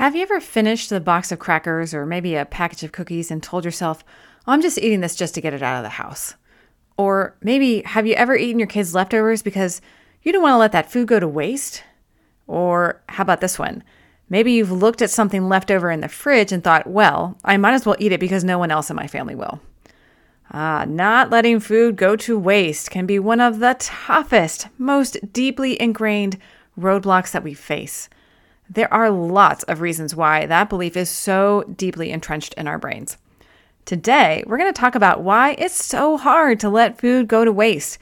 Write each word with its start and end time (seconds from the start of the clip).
Have 0.00 0.16
you 0.16 0.22
ever 0.22 0.40
finished 0.40 0.88
the 0.88 0.98
box 0.98 1.30
of 1.30 1.40
crackers 1.40 1.92
or 1.92 2.06
maybe 2.06 2.34
a 2.34 2.46
package 2.46 2.82
of 2.84 2.90
cookies 2.90 3.30
and 3.30 3.42
told 3.42 3.66
yourself, 3.66 4.02
oh, 4.46 4.52
I'm 4.52 4.62
just 4.62 4.78
eating 4.78 5.02
this 5.02 5.14
just 5.14 5.34
to 5.34 5.42
get 5.42 5.52
it 5.52 5.62
out 5.62 5.76
of 5.76 5.82
the 5.82 5.90
house? 5.90 6.36
Or 6.96 7.36
maybe 7.42 7.82
have 7.82 8.06
you 8.06 8.14
ever 8.14 8.34
eaten 8.34 8.58
your 8.58 8.66
kids' 8.66 8.94
leftovers 8.94 9.42
because 9.42 9.82
you 10.22 10.32
don't 10.32 10.40
want 10.40 10.54
to 10.54 10.56
let 10.56 10.72
that 10.72 10.90
food 10.90 11.06
go 11.06 11.20
to 11.20 11.28
waste? 11.28 11.84
Or 12.46 13.02
how 13.10 13.20
about 13.20 13.42
this 13.42 13.58
one? 13.58 13.84
Maybe 14.30 14.52
you've 14.52 14.72
looked 14.72 15.02
at 15.02 15.10
something 15.10 15.50
left 15.50 15.70
over 15.70 15.90
in 15.90 16.00
the 16.00 16.08
fridge 16.08 16.50
and 16.50 16.64
thought, 16.64 16.86
well, 16.86 17.36
I 17.44 17.58
might 17.58 17.74
as 17.74 17.84
well 17.84 17.96
eat 17.98 18.12
it 18.12 18.20
because 18.20 18.42
no 18.42 18.58
one 18.58 18.70
else 18.70 18.88
in 18.88 18.96
my 18.96 19.06
family 19.06 19.34
will. 19.34 19.60
Ah, 20.50 20.86
not 20.88 21.28
letting 21.28 21.60
food 21.60 21.96
go 21.96 22.16
to 22.16 22.38
waste 22.38 22.90
can 22.90 23.04
be 23.04 23.18
one 23.18 23.38
of 23.38 23.58
the 23.58 23.76
toughest, 23.78 24.68
most 24.78 25.18
deeply 25.34 25.78
ingrained 25.78 26.38
roadblocks 26.78 27.32
that 27.32 27.44
we 27.44 27.52
face. 27.52 28.08
There 28.72 28.92
are 28.94 29.10
lots 29.10 29.64
of 29.64 29.80
reasons 29.80 30.14
why 30.14 30.46
that 30.46 30.68
belief 30.68 30.96
is 30.96 31.10
so 31.10 31.64
deeply 31.76 32.12
entrenched 32.12 32.54
in 32.54 32.68
our 32.68 32.78
brains. 32.78 33.16
Today, 33.84 34.44
we're 34.46 34.58
going 34.58 34.72
to 34.72 34.80
talk 34.80 34.94
about 34.94 35.22
why 35.22 35.56
it's 35.58 35.84
so 35.84 36.16
hard 36.16 36.60
to 36.60 36.68
let 36.68 37.00
food 37.00 37.26
go 37.26 37.44
to 37.44 37.50
waste. 37.50 37.98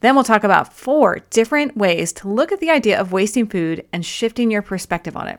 Then 0.00 0.16
we'll 0.16 0.24
talk 0.24 0.42
about 0.42 0.72
four 0.72 1.20
different 1.30 1.76
ways 1.76 2.12
to 2.14 2.28
look 2.28 2.50
at 2.50 2.58
the 2.58 2.70
idea 2.70 3.00
of 3.00 3.12
wasting 3.12 3.46
food 3.46 3.86
and 3.92 4.04
shifting 4.04 4.50
your 4.50 4.60
perspective 4.60 5.16
on 5.16 5.28
it. 5.28 5.38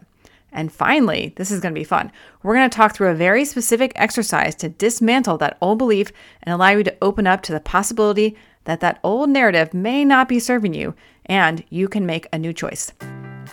And 0.49 0.71
finally, 0.71 1.33
this 1.35 1.51
is 1.51 1.59
going 1.59 1.73
to 1.75 1.79
be 1.79 1.83
fun. 1.83 2.09
We're 2.41 2.55
going 2.55 2.69
to 2.69 2.75
talk 2.75 2.95
through 2.95 3.09
a 3.09 3.15
very 3.15 3.43
specific 3.43 3.91
exercise 3.95 4.55
to 4.55 4.69
dismantle 4.69 5.39
that 5.39 5.57
old 5.59 5.77
belief 5.77 6.13
and 6.41 6.53
allow 6.53 6.69
you 6.69 6.83
to 6.85 6.97
open 7.01 7.27
up 7.27 7.41
to 7.43 7.51
the 7.51 7.59
possibility 7.59 8.37
that 8.63 8.79
that 8.79 9.01
old 9.03 9.29
narrative 9.29 9.73
may 9.73 10.05
not 10.05 10.29
be 10.29 10.39
serving 10.39 10.73
you 10.73 10.95
and 11.25 11.65
you 11.69 11.89
can 11.89 12.05
make 12.05 12.27
a 12.31 12.39
new 12.39 12.53
choice. 12.53 12.93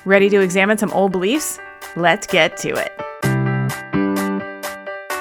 Ready 0.07 0.31
to 0.31 0.41
examine 0.41 0.79
some 0.79 0.93
old 0.93 1.11
beliefs? 1.11 1.59
Let's 1.97 2.29
get 2.29 2.57
to 2.59 2.69
it. 2.77 2.93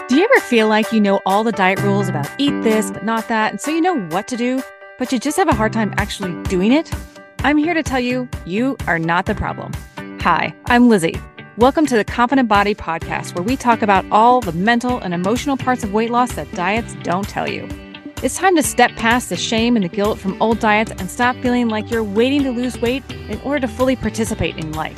Do 0.07 0.15
you 0.15 0.23
ever 0.23 0.39
feel 0.41 0.67
like 0.67 0.91
you 0.91 1.01
know 1.01 1.21
all 1.25 1.43
the 1.43 1.51
diet 1.51 1.79
rules 1.81 2.07
about 2.07 2.29
eat 2.37 2.51
this 2.61 2.91
but 2.91 3.03
not 3.03 3.27
that, 3.27 3.49
and 3.49 3.59
so 3.59 3.71
you 3.71 3.81
know 3.81 3.99
what 4.09 4.27
to 4.27 4.37
do, 4.37 4.61
but 4.99 5.11
you 5.11 5.17
just 5.17 5.37
have 5.37 5.47
a 5.47 5.55
hard 5.55 5.73
time 5.73 5.91
actually 5.97 6.39
doing 6.43 6.71
it? 6.71 6.91
I'm 7.39 7.57
here 7.57 7.73
to 7.73 7.81
tell 7.81 7.99
you, 7.99 8.29
you 8.45 8.77
are 8.85 8.99
not 8.99 9.25
the 9.25 9.33
problem. 9.33 9.71
Hi, 10.21 10.53
I'm 10.67 10.87
Lizzie. 10.87 11.19
Welcome 11.57 11.87
to 11.87 11.97
the 11.97 12.05
Confident 12.05 12.47
Body 12.47 12.75
podcast, 12.75 13.33
where 13.33 13.43
we 13.43 13.57
talk 13.57 13.81
about 13.81 14.05
all 14.11 14.39
the 14.39 14.51
mental 14.51 14.99
and 14.99 15.15
emotional 15.15 15.57
parts 15.57 15.83
of 15.83 15.93
weight 15.93 16.11
loss 16.11 16.33
that 16.33 16.51
diets 16.51 16.93
don't 17.01 17.27
tell 17.27 17.49
you. 17.49 17.67
It's 18.25 18.37
time 18.37 18.55
to 18.55 18.63
step 18.63 18.89
past 18.95 19.29
the 19.29 19.35
shame 19.35 19.75
and 19.75 19.85
the 19.85 19.87
guilt 19.87 20.17
from 20.17 20.41
old 20.41 20.57
diets 20.57 20.89
and 20.89 21.11
stop 21.11 21.35
feeling 21.43 21.69
like 21.69 21.91
you're 21.91 22.03
waiting 22.03 22.41
to 22.41 22.49
lose 22.49 22.75
weight 22.81 23.03
in 23.11 23.39
order 23.41 23.59
to 23.59 23.67
fully 23.67 23.95
participate 23.95 24.57
in 24.57 24.71
life. 24.71 24.97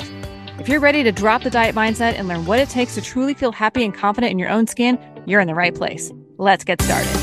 If 0.58 0.66
you're 0.66 0.80
ready 0.80 1.02
to 1.02 1.12
drop 1.12 1.42
the 1.42 1.50
diet 1.50 1.74
mindset 1.74 2.14
and 2.14 2.26
learn 2.26 2.46
what 2.46 2.58
it 2.58 2.70
takes 2.70 2.94
to 2.94 3.02
truly 3.02 3.34
feel 3.34 3.52
happy 3.52 3.84
and 3.84 3.92
confident 3.92 4.30
in 4.30 4.38
your 4.38 4.48
own 4.48 4.66
skin, 4.66 4.98
you're 5.26 5.42
in 5.42 5.46
the 5.46 5.54
right 5.54 5.74
place. 5.74 6.10
Let's 6.38 6.64
get 6.64 6.80
started. 6.80 7.14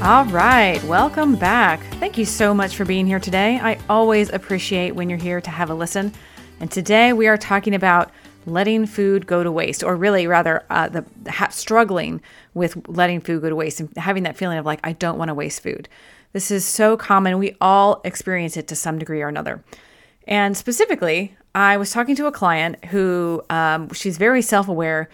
All 0.00 0.26
right, 0.26 0.80
welcome 0.84 1.34
back. 1.34 1.80
Thank 1.94 2.16
you 2.16 2.24
so 2.24 2.54
much 2.54 2.76
for 2.76 2.84
being 2.84 3.08
here 3.08 3.18
today. 3.18 3.58
I 3.60 3.76
always 3.88 4.30
appreciate 4.30 4.94
when 4.94 5.10
you're 5.10 5.18
here 5.18 5.40
to 5.40 5.50
have 5.50 5.68
a 5.70 5.74
listen. 5.74 6.12
And 6.60 6.70
today 6.70 7.12
we 7.12 7.26
are 7.26 7.36
talking 7.36 7.74
about 7.74 8.12
letting 8.48 8.86
food 8.86 9.26
go 9.26 9.42
to 9.42 9.52
waste, 9.52 9.82
or 9.82 9.96
really, 9.96 10.26
rather, 10.26 10.64
uh, 10.70 10.88
the 10.88 11.04
ha- 11.28 11.48
struggling 11.48 12.20
with 12.54 12.88
letting 12.88 13.20
food 13.20 13.42
go 13.42 13.48
to 13.48 13.56
waste 13.56 13.80
and 13.80 13.96
having 13.96 14.24
that 14.24 14.36
feeling 14.36 14.58
of 14.58 14.66
like, 14.66 14.80
I 14.82 14.92
don't 14.92 15.18
want 15.18 15.28
to 15.28 15.34
waste 15.34 15.62
food. 15.62 15.88
This 16.32 16.50
is 16.50 16.64
so 16.64 16.96
common. 16.96 17.38
We 17.38 17.56
all 17.60 18.00
experience 18.04 18.56
it 18.56 18.68
to 18.68 18.76
some 18.76 18.98
degree 18.98 19.22
or 19.22 19.28
another. 19.28 19.62
And 20.26 20.56
specifically, 20.56 21.36
I 21.54 21.76
was 21.78 21.90
talking 21.90 22.14
to 22.16 22.26
a 22.26 22.32
client 22.32 22.84
who 22.86 23.42
um, 23.48 23.92
she's 23.92 24.18
very 24.18 24.42
self 24.42 24.68
aware, 24.68 25.08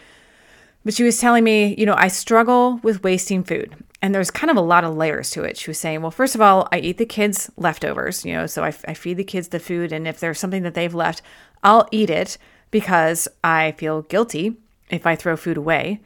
but 0.85 0.95
she 0.95 1.05
was 1.05 1.19
telling 1.19 1.45
me, 1.45 1.75
you 1.79 1.87
know, 1.87 1.95
I 1.97 2.09
struggle 2.09 2.81
with 2.83 3.05
wasting 3.05 3.45
food. 3.45 3.75
And 4.03 4.15
there's 4.15 4.31
kind 4.31 4.51
of 4.51 4.59
a 4.59 4.61
lot 4.61 4.85
of 4.85 4.97
layers 4.97 5.31
to 5.31 5.45
it. 5.45 5.57
She 5.57 5.71
was 5.71 5.79
saying, 5.79 6.03
well, 6.03 6.11
first 6.11 6.35
of 6.35 6.43
all, 6.43 6.69
I 6.71 6.79
eat 6.81 6.99
the 6.99 7.07
kids' 7.07 7.51
leftovers, 7.57 8.23
you 8.23 8.35
know, 8.35 8.47
so 8.47 8.63
I, 8.63 8.75
I 8.87 8.93
feed 8.93 9.17
the 9.17 9.25
kids 9.25 9.49
the 9.49 9.59
food. 9.59 9.93
And 9.93 10.07
if 10.07 10.21
there's 10.21 10.39
something 10.39 10.63
that 10.65 10.75
they've 10.75 10.95
left, 10.95 11.23
I'll 11.63 11.89
eat 11.91 12.11
it 12.11 12.37
because 12.75 13.29
I 13.45 13.71
feel 13.79 14.03
guilty 14.03 14.57
if 14.91 15.07
I 15.07 15.15
throw 15.15 15.37
food 15.37 15.57
away. 15.57 16.01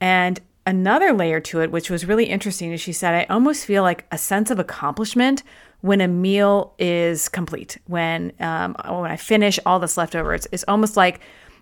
And 0.00 0.38
another 0.64 1.12
layer 1.12 1.40
to 1.40 1.60
it, 1.60 1.72
which 1.72 1.90
was 1.90 2.06
really 2.06 2.26
interesting, 2.26 2.70
is 2.70 2.80
she 2.80 2.92
said, 2.92 3.14
I 3.14 3.24
almost 3.28 3.66
feel 3.66 3.82
like 3.82 4.06
a 4.12 4.16
sense 4.16 4.48
of 4.52 4.60
accomplishment 4.60 5.42
when 5.80 6.00
a 6.00 6.06
meal 6.06 6.72
is 6.78 7.28
complete. 7.28 7.78
When 7.88 8.32
um, 8.38 8.76
when 8.88 9.10
I 9.10 9.16
finish 9.16 9.58
all 9.66 9.80
this 9.80 9.96
leftover, 9.96 10.34
it's, 10.34 10.46
it's 10.52 10.64
almost 10.68 10.96
like 10.96 11.18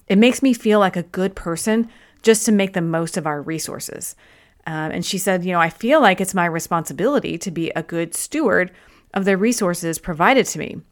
it 0.07 0.19
makes 0.19 0.43
me 0.43 0.53
feel 0.53 0.81
like 0.81 0.97
a 0.97 1.03
good 1.05 1.35
person 1.35 1.89
just 2.21 2.45
to 2.45 2.53
make 2.53 2.75
the 2.75 2.83
most 2.83 3.17
of 3.17 3.27
our 3.27 3.41
resources. 3.41 4.15
Um, 4.67 4.91
and 4.93 5.03
she 5.03 5.17
said, 5.17 5.47
you 5.47 5.53
know, 5.53 5.61
I 5.61 5.71
feel 5.71 6.03
like 6.03 6.21
it's 6.21 6.35
my 6.35 6.45
responsibility 6.45 7.39
to 7.39 7.51
be 7.51 7.71
a 7.71 7.83
good 7.83 8.15
steward 8.15 8.71
of 9.15 9.25
the 9.25 9.39
resources 9.39 9.99
provided 9.99 10.45
to 10.49 10.59
me. 10.59 10.83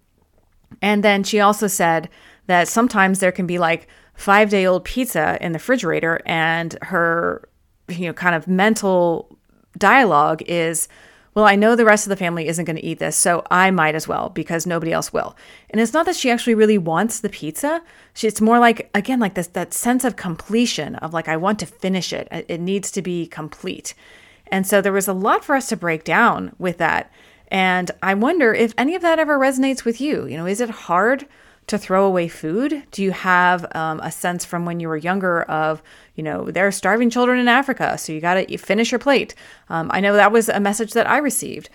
And 0.80 1.04
then 1.04 1.24
she 1.24 1.40
also 1.40 1.66
said 1.66 2.08
that 2.50 2.68
sometimes 2.68 3.20
there 3.20 3.32
can 3.32 3.46
be 3.46 3.58
like 3.58 3.86
five 4.14 4.50
day 4.50 4.66
old 4.66 4.84
pizza 4.84 5.38
in 5.40 5.52
the 5.52 5.58
refrigerator 5.58 6.20
and 6.26 6.76
her 6.82 7.48
you 7.88 8.06
know 8.06 8.12
kind 8.12 8.34
of 8.34 8.46
mental 8.48 9.38
dialogue 9.78 10.42
is 10.46 10.88
well 11.34 11.44
i 11.44 11.54
know 11.54 11.76
the 11.76 11.84
rest 11.84 12.06
of 12.06 12.10
the 12.10 12.16
family 12.16 12.48
isn't 12.48 12.64
going 12.64 12.76
to 12.76 12.84
eat 12.84 12.98
this 12.98 13.16
so 13.16 13.44
i 13.50 13.70
might 13.70 13.94
as 13.94 14.08
well 14.08 14.28
because 14.30 14.66
nobody 14.66 14.92
else 14.92 15.12
will. 15.12 15.36
And 15.70 15.80
it's 15.80 15.92
not 15.92 16.06
that 16.06 16.16
she 16.16 16.30
actually 16.30 16.54
really 16.54 16.76
wants 16.76 17.20
the 17.20 17.28
pizza. 17.28 17.82
She, 18.14 18.26
it's 18.26 18.40
more 18.40 18.58
like 18.58 18.90
again 18.94 19.20
like 19.20 19.34
this 19.34 19.46
that 19.48 19.72
sense 19.72 20.04
of 20.04 20.16
completion 20.16 20.96
of 20.96 21.14
like 21.14 21.28
i 21.28 21.36
want 21.36 21.58
to 21.60 21.66
finish 21.66 22.12
it 22.12 22.26
it 22.30 22.60
needs 22.60 22.90
to 22.90 23.02
be 23.02 23.26
complete. 23.26 23.94
And 24.48 24.66
so 24.66 24.80
there 24.80 24.92
was 24.92 25.06
a 25.06 25.12
lot 25.12 25.44
for 25.44 25.54
us 25.54 25.68
to 25.68 25.76
break 25.76 26.02
down 26.02 26.52
with 26.58 26.78
that. 26.78 27.12
And 27.48 27.90
i 28.02 28.12
wonder 28.12 28.52
if 28.52 28.74
any 28.76 28.94
of 28.96 29.02
that 29.02 29.20
ever 29.20 29.38
resonates 29.38 29.84
with 29.84 30.00
you. 30.00 30.26
You 30.26 30.36
know 30.36 30.46
is 30.46 30.60
it 30.60 30.70
hard 30.70 31.26
to 31.70 31.78
throw 31.78 32.04
away 32.04 32.28
food? 32.28 32.82
Do 32.90 33.02
you 33.02 33.12
have 33.12 33.64
um, 33.74 34.00
a 34.00 34.10
sense 34.10 34.44
from 34.44 34.64
when 34.64 34.80
you 34.80 34.88
were 34.88 34.96
younger 34.96 35.42
of, 35.42 35.82
you 36.16 36.22
know, 36.22 36.50
there 36.50 36.66
are 36.66 36.72
starving 36.72 37.10
children 37.10 37.38
in 37.38 37.48
Africa, 37.48 37.96
so 37.96 38.12
you 38.12 38.20
got 38.20 38.34
to 38.34 38.58
finish 38.58 38.92
your 38.92 38.98
plate? 38.98 39.34
Um, 39.68 39.88
I 39.92 40.00
know 40.00 40.14
that 40.14 40.32
was 40.32 40.48
a 40.48 40.60
message 40.60 40.92
that 40.92 41.08
I 41.08 41.18
received. 41.18 41.70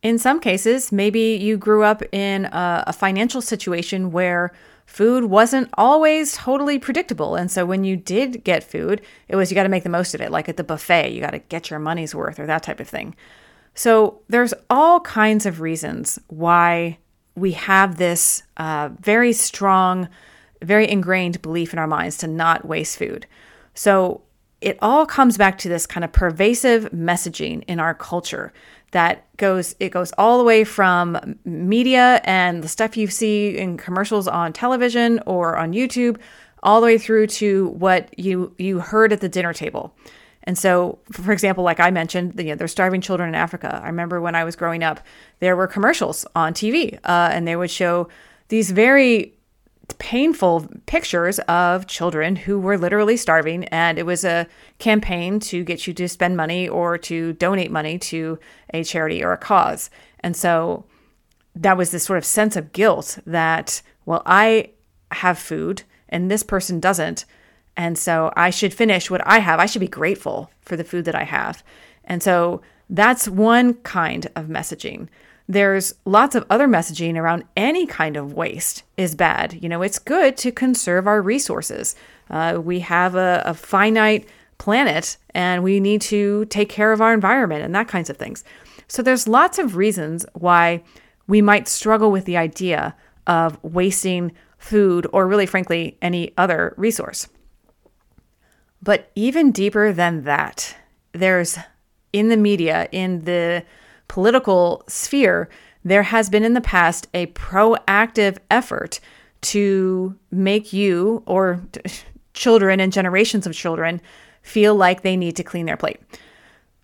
In 0.00 0.16
some 0.18 0.38
cases, 0.38 0.92
maybe 0.92 1.36
you 1.40 1.56
grew 1.56 1.82
up 1.82 2.02
in 2.12 2.44
a, 2.46 2.84
a 2.86 2.92
financial 2.92 3.42
situation 3.42 4.12
where 4.12 4.52
food 4.86 5.24
wasn't 5.24 5.68
always 5.74 6.34
totally 6.34 6.78
predictable. 6.78 7.34
And 7.34 7.50
so 7.50 7.66
when 7.66 7.82
you 7.82 7.96
did 7.96 8.44
get 8.44 8.62
food, 8.62 9.02
it 9.26 9.34
was 9.34 9.50
you 9.50 9.56
got 9.56 9.64
to 9.64 9.68
make 9.68 9.82
the 9.82 9.88
most 9.88 10.14
of 10.14 10.20
it, 10.20 10.30
like 10.30 10.48
at 10.48 10.56
the 10.56 10.64
buffet, 10.64 11.12
you 11.12 11.20
got 11.20 11.32
to 11.32 11.40
get 11.40 11.68
your 11.68 11.80
money's 11.80 12.14
worth 12.14 12.38
or 12.38 12.46
that 12.46 12.62
type 12.62 12.78
of 12.78 12.88
thing. 12.88 13.16
So 13.74 14.22
there's 14.28 14.54
all 14.70 15.00
kinds 15.00 15.46
of 15.46 15.60
reasons 15.60 16.18
why 16.28 16.98
we 17.38 17.52
have 17.52 17.96
this 17.96 18.42
uh, 18.56 18.90
very 19.00 19.32
strong, 19.32 20.08
very 20.62 20.88
ingrained 20.90 21.40
belief 21.42 21.72
in 21.72 21.78
our 21.78 21.86
minds 21.86 22.16
to 22.18 22.26
not 22.26 22.64
waste 22.66 22.98
food. 22.98 23.26
So 23.74 24.22
it 24.60 24.78
all 24.82 25.06
comes 25.06 25.38
back 25.38 25.58
to 25.58 25.68
this 25.68 25.86
kind 25.86 26.04
of 26.04 26.12
pervasive 26.12 26.90
messaging 26.90 27.62
in 27.68 27.78
our 27.78 27.94
culture 27.94 28.52
that 28.90 29.24
goes 29.36 29.76
it 29.80 29.90
goes 29.90 30.12
all 30.16 30.38
the 30.38 30.44
way 30.44 30.64
from 30.64 31.38
media 31.44 32.20
and 32.24 32.62
the 32.62 32.68
stuff 32.68 32.96
you 32.96 33.06
see 33.06 33.56
in 33.56 33.76
commercials 33.76 34.26
on 34.26 34.52
television 34.52 35.20
or 35.26 35.56
on 35.56 35.72
YouTube 35.72 36.18
all 36.62 36.80
the 36.80 36.86
way 36.86 36.98
through 36.98 37.26
to 37.26 37.68
what 37.68 38.18
you 38.18 38.54
you 38.58 38.80
heard 38.80 39.12
at 39.12 39.20
the 39.20 39.28
dinner 39.28 39.52
table. 39.52 39.94
And 40.44 40.56
so, 40.56 40.98
for 41.10 41.32
example, 41.32 41.64
like 41.64 41.80
I 41.80 41.90
mentioned, 41.90 42.34
you 42.38 42.44
know, 42.44 42.54
there's 42.54 42.72
starving 42.72 43.00
children 43.00 43.28
in 43.28 43.34
Africa. 43.34 43.80
I 43.82 43.86
remember 43.86 44.20
when 44.20 44.34
I 44.34 44.44
was 44.44 44.56
growing 44.56 44.82
up, 44.82 45.00
there 45.40 45.56
were 45.56 45.66
commercials 45.66 46.24
on 46.34 46.54
TV, 46.54 46.94
uh, 47.04 47.30
and 47.32 47.46
they 47.46 47.56
would 47.56 47.70
show 47.70 48.08
these 48.48 48.70
very 48.70 49.34
painful 49.98 50.68
pictures 50.86 51.38
of 51.40 51.86
children 51.86 52.36
who 52.36 52.58
were 52.58 52.78
literally 52.78 53.16
starving. 53.16 53.64
And 53.64 53.98
it 53.98 54.06
was 54.06 54.24
a 54.24 54.46
campaign 54.78 55.40
to 55.40 55.64
get 55.64 55.86
you 55.86 55.94
to 55.94 56.08
spend 56.08 56.36
money 56.36 56.68
or 56.68 56.98
to 56.98 57.32
donate 57.34 57.70
money 57.70 57.98
to 57.98 58.38
a 58.72 58.84
charity 58.84 59.22
or 59.24 59.32
a 59.32 59.38
cause. 59.38 59.90
And 60.20 60.36
so 60.36 60.84
that 61.54 61.76
was 61.76 61.90
this 61.90 62.04
sort 62.04 62.18
of 62.18 62.24
sense 62.24 62.56
of 62.56 62.72
guilt 62.72 63.18
that, 63.26 63.82
well, 64.04 64.22
I 64.26 64.70
have 65.10 65.38
food 65.38 65.82
and 66.08 66.30
this 66.30 66.42
person 66.42 66.80
doesn't. 66.80 67.24
And 67.78 67.96
so 67.96 68.32
I 68.36 68.50
should 68.50 68.74
finish 68.74 69.08
what 69.08 69.24
I 69.24 69.38
have. 69.38 69.60
I 69.60 69.66
should 69.66 69.80
be 69.80 69.88
grateful 69.88 70.50
for 70.62 70.76
the 70.76 70.84
food 70.84 71.04
that 71.04 71.14
I 71.14 71.22
have. 71.22 71.62
And 72.04 72.22
so 72.22 72.60
that's 72.90 73.28
one 73.28 73.74
kind 73.74 74.26
of 74.34 74.46
messaging. 74.46 75.08
There's 75.48 75.94
lots 76.04 76.34
of 76.34 76.44
other 76.50 76.66
messaging 76.66 77.16
around 77.16 77.44
any 77.56 77.86
kind 77.86 78.16
of 78.16 78.34
waste 78.34 78.82
is 78.96 79.14
bad. 79.14 79.62
You 79.62 79.68
know, 79.68 79.82
it's 79.82 80.00
good 80.00 80.36
to 80.38 80.50
conserve 80.50 81.06
our 81.06 81.22
resources. 81.22 81.94
Uh, 82.28 82.60
we 82.62 82.80
have 82.80 83.14
a, 83.14 83.42
a 83.46 83.54
finite 83.54 84.28
planet 84.58 85.16
and 85.30 85.62
we 85.62 85.78
need 85.78 86.00
to 86.02 86.46
take 86.46 86.68
care 86.68 86.92
of 86.92 87.00
our 87.00 87.14
environment 87.14 87.64
and 87.64 87.74
that 87.76 87.86
kinds 87.86 88.10
of 88.10 88.16
things. 88.16 88.42
So 88.88 89.02
there's 89.02 89.28
lots 89.28 89.58
of 89.58 89.76
reasons 89.76 90.26
why 90.34 90.82
we 91.28 91.40
might 91.40 91.68
struggle 91.68 92.10
with 92.10 92.24
the 92.24 92.36
idea 92.36 92.96
of 93.28 93.62
wasting 93.62 94.32
food, 94.58 95.06
or 95.12 95.28
really, 95.28 95.46
frankly, 95.46 95.96
any 96.02 96.32
other 96.36 96.74
resource. 96.76 97.28
But 98.82 99.10
even 99.14 99.50
deeper 99.50 99.92
than 99.92 100.24
that, 100.24 100.76
there's 101.12 101.58
in 102.12 102.28
the 102.28 102.36
media, 102.36 102.88
in 102.92 103.24
the 103.24 103.64
political 104.06 104.84
sphere, 104.88 105.48
there 105.84 106.04
has 106.04 106.30
been 106.30 106.44
in 106.44 106.54
the 106.54 106.60
past 106.60 107.06
a 107.14 107.26
proactive 107.28 108.38
effort 108.50 109.00
to 109.40 110.16
make 110.30 110.72
you 110.72 111.22
or 111.26 111.60
children 112.34 112.80
and 112.80 112.92
generations 112.92 113.46
of 113.46 113.54
children 113.54 114.00
feel 114.42 114.74
like 114.74 115.02
they 115.02 115.16
need 115.16 115.36
to 115.36 115.44
clean 115.44 115.66
their 115.66 115.76
plate. 115.76 116.00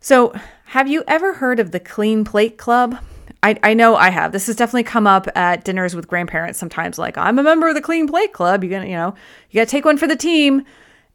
So, 0.01 0.35
have 0.67 0.89
you 0.89 1.05
ever 1.07 1.35
heard 1.35 1.61
of 1.61 1.71
the 1.71 1.81
Clean 1.81 2.25
Plate 2.25 2.59
Club? 2.59 2.99
I, 3.43 3.59
I 3.63 3.75
know 3.75 3.97
I 3.97 4.11
have. 4.11 4.33
This 4.33 4.47
has 4.49 4.57
definitely 4.57 4.83
come 4.83 5.07
up 5.07 5.29
at 5.37 5.65
dinners 5.65 5.95
with 5.95 6.09
grandparents 6.09 6.59
sometimes. 6.59 6.99
Like, 6.99 7.17
I'm 7.17 7.39
a 7.39 7.43
member 7.43 7.69
of 7.69 7.75
the 7.75 7.81
Clean 7.81 8.07
Plate 8.07 8.33
Club. 8.33 8.65
You 8.65 8.71
gonna, 8.71 8.87
you 8.87 8.97
know, 8.97 9.15
you 9.51 9.61
got 9.61 9.67
to 9.67 9.71
take 9.71 9.85
one 9.85 9.97
for 9.97 10.07
the 10.07 10.17
team. 10.17 10.65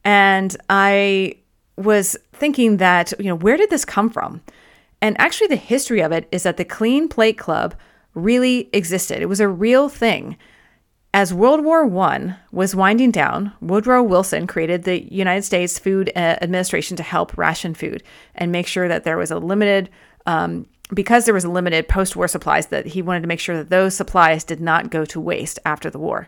And 0.03 0.55
I 0.69 1.35
was 1.77 2.17
thinking 2.33 2.77
that, 2.77 3.13
you 3.19 3.25
know, 3.25 3.35
where 3.35 3.57
did 3.57 3.69
this 3.69 3.85
come 3.85 4.09
from? 4.09 4.41
And 5.01 5.19
actually, 5.19 5.47
the 5.47 5.55
history 5.55 6.01
of 6.01 6.11
it 6.11 6.27
is 6.31 6.43
that 6.43 6.57
the 6.57 6.65
Clean 6.65 7.07
Plate 7.07 7.37
Club 7.37 7.75
really 8.13 8.69
existed. 8.73 9.21
It 9.21 9.29
was 9.29 9.39
a 9.39 9.47
real 9.47 9.87
thing. 9.87 10.37
As 11.13 11.33
World 11.33 11.63
War 11.63 11.85
I 12.01 12.35
was 12.51 12.75
winding 12.75 13.11
down, 13.11 13.53
Woodrow 13.61 14.03
Wilson 14.03 14.45
created 14.45 14.83
the 14.83 15.11
United 15.11 15.43
States 15.43 15.79
Food 15.79 16.11
uh, 16.15 16.37
Administration 16.41 16.97
to 16.97 17.03
help 17.03 17.37
ration 17.37 17.73
food 17.73 18.03
and 18.35 18.51
make 18.51 18.67
sure 18.67 18.87
that 18.87 19.05
there 19.05 19.17
was 19.17 19.31
a 19.31 19.39
limited 19.39 19.89
um, 20.25 20.67
because 20.93 21.25
there 21.25 21.33
was 21.33 21.43
a 21.43 21.49
limited 21.49 21.87
post-war 21.87 22.27
supplies 22.27 22.67
that 22.67 22.85
he 22.85 23.01
wanted 23.01 23.21
to 23.21 23.27
make 23.27 23.39
sure 23.39 23.57
that 23.57 23.69
those 23.69 23.95
supplies 23.95 24.43
did 24.43 24.59
not 24.59 24.89
go 24.89 25.05
to 25.05 25.19
waste 25.19 25.59
after 25.65 25.89
the 25.89 25.99
war. 25.99 26.27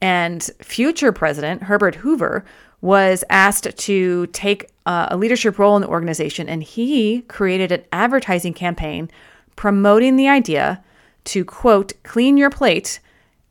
And 0.00 0.42
future 0.62 1.12
president 1.12 1.64
Herbert 1.64 1.96
Hoover 1.96 2.44
was 2.80 3.24
asked 3.28 3.76
to 3.76 4.26
take 4.28 4.70
uh, 4.86 5.08
a 5.10 5.16
leadership 5.16 5.58
role 5.58 5.76
in 5.76 5.82
the 5.82 5.88
organization, 5.88 6.48
and 6.48 6.62
he 6.62 7.22
created 7.22 7.72
an 7.72 7.84
advertising 7.92 8.54
campaign 8.54 9.10
promoting 9.56 10.16
the 10.16 10.28
idea 10.28 10.82
to 11.24 11.44
quote 11.44 11.92
clean 12.04 12.36
your 12.36 12.50
plate 12.50 13.00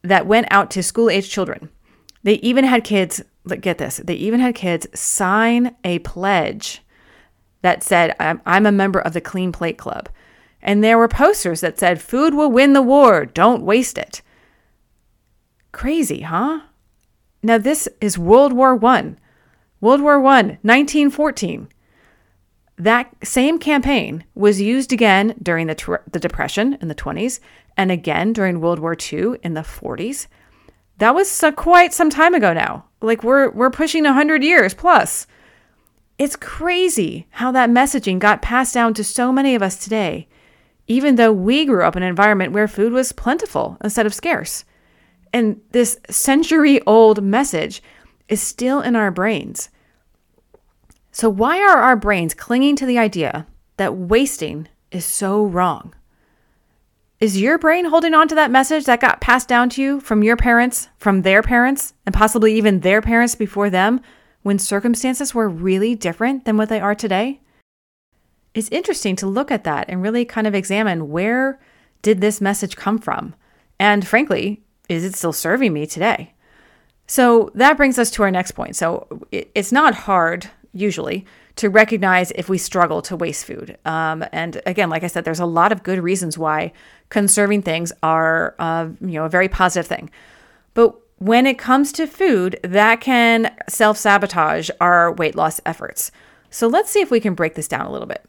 that 0.02 0.26
went 0.26 0.48
out 0.50 0.72
to 0.72 0.82
school 0.82 1.10
age 1.10 1.30
children. 1.30 1.70
They 2.24 2.36
even 2.36 2.64
had 2.64 2.84
kids, 2.84 3.22
get 3.62 3.78
this, 3.78 3.98
they 4.04 4.16
even 4.16 4.40
had 4.40 4.56
kids 4.56 4.88
sign 4.94 5.76
a 5.84 6.00
pledge 6.00 6.82
that 7.62 7.84
said, 7.84 8.16
I'm, 8.20 8.42
I'm 8.46 8.66
a 8.66 8.72
member 8.72 9.00
of 9.00 9.14
the 9.14 9.22
Clean 9.22 9.52
Plate 9.52 9.78
Club. 9.78 10.10
And 10.62 10.84
there 10.84 10.98
were 10.98 11.08
posters 11.08 11.62
that 11.62 11.80
said, 11.80 12.02
Food 12.02 12.34
will 12.34 12.52
win 12.52 12.74
the 12.74 12.82
war, 12.82 13.26
don't 13.26 13.64
waste 13.64 13.98
it. 13.98 14.22
Crazy, 15.72 16.22
huh? 16.22 16.62
Now, 17.48 17.58
this 17.58 17.88
is 18.02 18.18
World 18.18 18.52
War 18.52 18.76
One. 18.76 19.18
World 19.80 20.02
War 20.02 20.20
One, 20.20 20.58
1914. 20.64 21.70
That 22.78 23.10
same 23.24 23.58
campaign 23.58 24.26
was 24.36 24.60
used 24.60 24.92
again 24.92 25.34
during 25.42 25.68
the, 25.68 26.02
the 26.12 26.20
Depression 26.20 26.78
in 26.82 26.90
the 26.90 26.94
20s 26.94 27.40
and 27.78 27.90
again 27.90 28.34
during 28.34 28.60
World 28.60 28.80
War 28.80 28.98
II 29.02 29.36
in 29.44 29.54
the 29.54 29.62
40s. 29.62 30.28
That 30.98 31.16
was 31.16 31.42
quite 31.56 31.94
some 31.94 32.10
time 32.10 32.34
ago 32.34 32.52
now. 32.52 32.84
Like 33.02 33.24
we're 33.24 33.50
we're 33.52 33.70
pushing 33.70 34.04
100 34.04 34.44
years 34.44 34.74
plus. 34.74 35.26
It's 36.18 36.36
crazy 36.36 37.28
how 37.30 37.54
that 37.54 37.70
messaging 37.70 38.20
got 38.20 38.42
passed 38.42 38.74
down 38.74 38.94
to 38.96 39.06
so 39.06 39.32
many 39.32 39.56
of 39.56 39.64
us 39.64 39.78
today, 39.78 40.28
even 40.86 41.16
though 41.16 41.32
we 41.32 41.64
grew 41.64 41.86
up 41.86 41.96
in 41.96 42.04
an 42.04 42.10
environment 42.10 42.52
where 42.52 42.68
food 42.68 42.92
was 42.92 43.14
plentiful 43.14 43.78
instead 43.82 44.06
of 44.06 44.14
scarce. 44.14 44.66
And 45.38 45.62
this 45.70 46.00
century 46.10 46.82
old 46.88 47.24
message 47.24 47.84
is 48.28 48.42
still 48.42 48.82
in 48.82 48.96
our 48.96 49.12
brains. 49.12 49.70
So, 51.12 51.30
why 51.30 51.60
are 51.62 51.78
our 51.78 51.96
brains 51.96 52.34
clinging 52.34 52.76
to 52.78 52.88
the 52.88 52.98
idea 52.98 53.46
that 53.76 53.96
wasting 53.96 54.68
is 54.90 55.06
so 55.06 55.46
wrong? 55.46 55.94
Is 57.20 57.40
your 57.40 57.60
brain 57.60 57.86
holding 57.86 58.16
on 58.16 58.28
to 58.30 58.36
that 58.36 58.50
message 58.50 58.86
that 58.86 59.00
got 59.00 59.22
passed 59.22 59.48
down 59.48 59.70
to 59.70 59.82
you 59.84 60.00
from 60.00 60.24
your 60.24 60.38
parents, 60.38 60.90
from 60.98 61.22
their 61.22 61.44
parents, 61.44 61.94
and 62.08 62.16
possibly 62.16 62.56
even 62.56 62.80
their 62.80 63.04
parents 63.04 63.36
before 63.36 63.70
them 63.70 64.02
when 64.42 64.58
circumstances 64.58 65.36
were 65.36 65.48
really 65.48 65.94
different 65.94 66.46
than 66.46 66.58
what 66.58 66.68
they 66.68 66.80
are 66.80 66.96
today? 66.96 67.42
It's 68.56 68.70
interesting 68.70 69.16
to 69.18 69.28
look 69.28 69.52
at 69.52 69.66
that 69.66 69.86
and 69.88 70.02
really 70.02 70.26
kind 70.26 70.48
of 70.48 70.56
examine 70.56 71.10
where 71.12 71.60
did 72.02 72.22
this 72.22 72.42
message 72.42 72.76
come 72.76 72.98
from? 72.98 73.36
And 73.80 74.08
frankly, 74.08 74.64
is 74.90 75.04
it 75.04 75.16
still 75.16 75.34
serving 75.34 75.74
me 75.74 75.86
today? 75.86 76.34
So 77.08 77.52
that 77.56 77.78
brings 77.78 77.98
us 77.98 78.12
to 78.12 78.24
our 78.24 78.32
next 78.32 78.52
point. 78.52 78.76
So 78.76 79.08
it's 79.32 79.72
not 79.72 79.94
hard, 79.94 80.50
usually, 80.74 81.26
to 81.56 81.70
recognize 81.70 82.32
if 82.32 82.50
we 82.50 82.58
struggle 82.58 83.02
to 83.04 83.16
waste 83.16 83.46
food. 83.46 83.78
Um, 83.86 84.24
and 84.32 84.62
again, 84.66 84.90
like 84.90 85.04
I 85.04 85.08
said, 85.08 85.24
there's 85.24 85.40
a 85.40 85.46
lot 85.46 85.72
of 85.72 85.84
good 85.84 86.00
reasons 86.00 86.38
why 86.38 86.74
conserving 87.10 87.64
things 87.64 87.92
are, 88.04 88.56
uh, 88.60 88.90
you 89.02 89.14
know, 89.14 89.26
a 89.26 89.30
very 89.30 89.48
positive 89.50 89.88
thing. 89.88 90.10
But 90.74 90.96
when 91.18 91.48
it 91.48 91.58
comes 91.58 91.92
to 91.94 92.06
food, 92.06 92.60
that 92.64 93.02
can 93.02 93.56
self 93.68 93.98
sabotage 93.98 94.70
our 94.80 95.12
weight 95.14 95.36
loss 95.36 95.60
efforts. 95.66 96.12
So 96.50 96.68
let's 96.68 96.92
see 96.92 97.02
if 97.02 97.10
we 97.10 97.20
can 97.20 97.34
break 97.34 97.56
this 97.56 97.68
down 97.68 97.86
a 97.86 97.92
little 97.92 98.08
bit. 98.08 98.24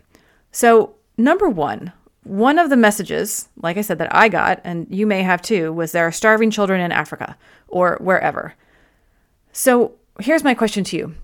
So, 0.50 0.94
number 1.16 1.48
one, 1.48 1.92
one 2.28 2.58
of 2.58 2.70
the 2.70 2.76
messages, 2.76 3.48
like 3.62 3.76
I 3.76 3.80
said, 3.80 3.98
that 3.98 4.14
I 4.14 4.28
got, 4.28 4.60
and 4.64 4.86
you 4.90 5.06
may 5.06 5.22
have 5.22 5.42
too, 5.42 5.72
was 5.72 5.92
there 5.92 6.06
are 6.06 6.12
starving 6.12 6.50
children 6.50 6.80
in 6.80 6.92
Africa 6.92 7.36
or 7.66 7.98
wherever. 8.00 8.54
So, 9.52 9.94
here's 10.20 10.44
my 10.44 10.54
question 10.54 10.84
to 10.84 10.96
you 10.96 11.14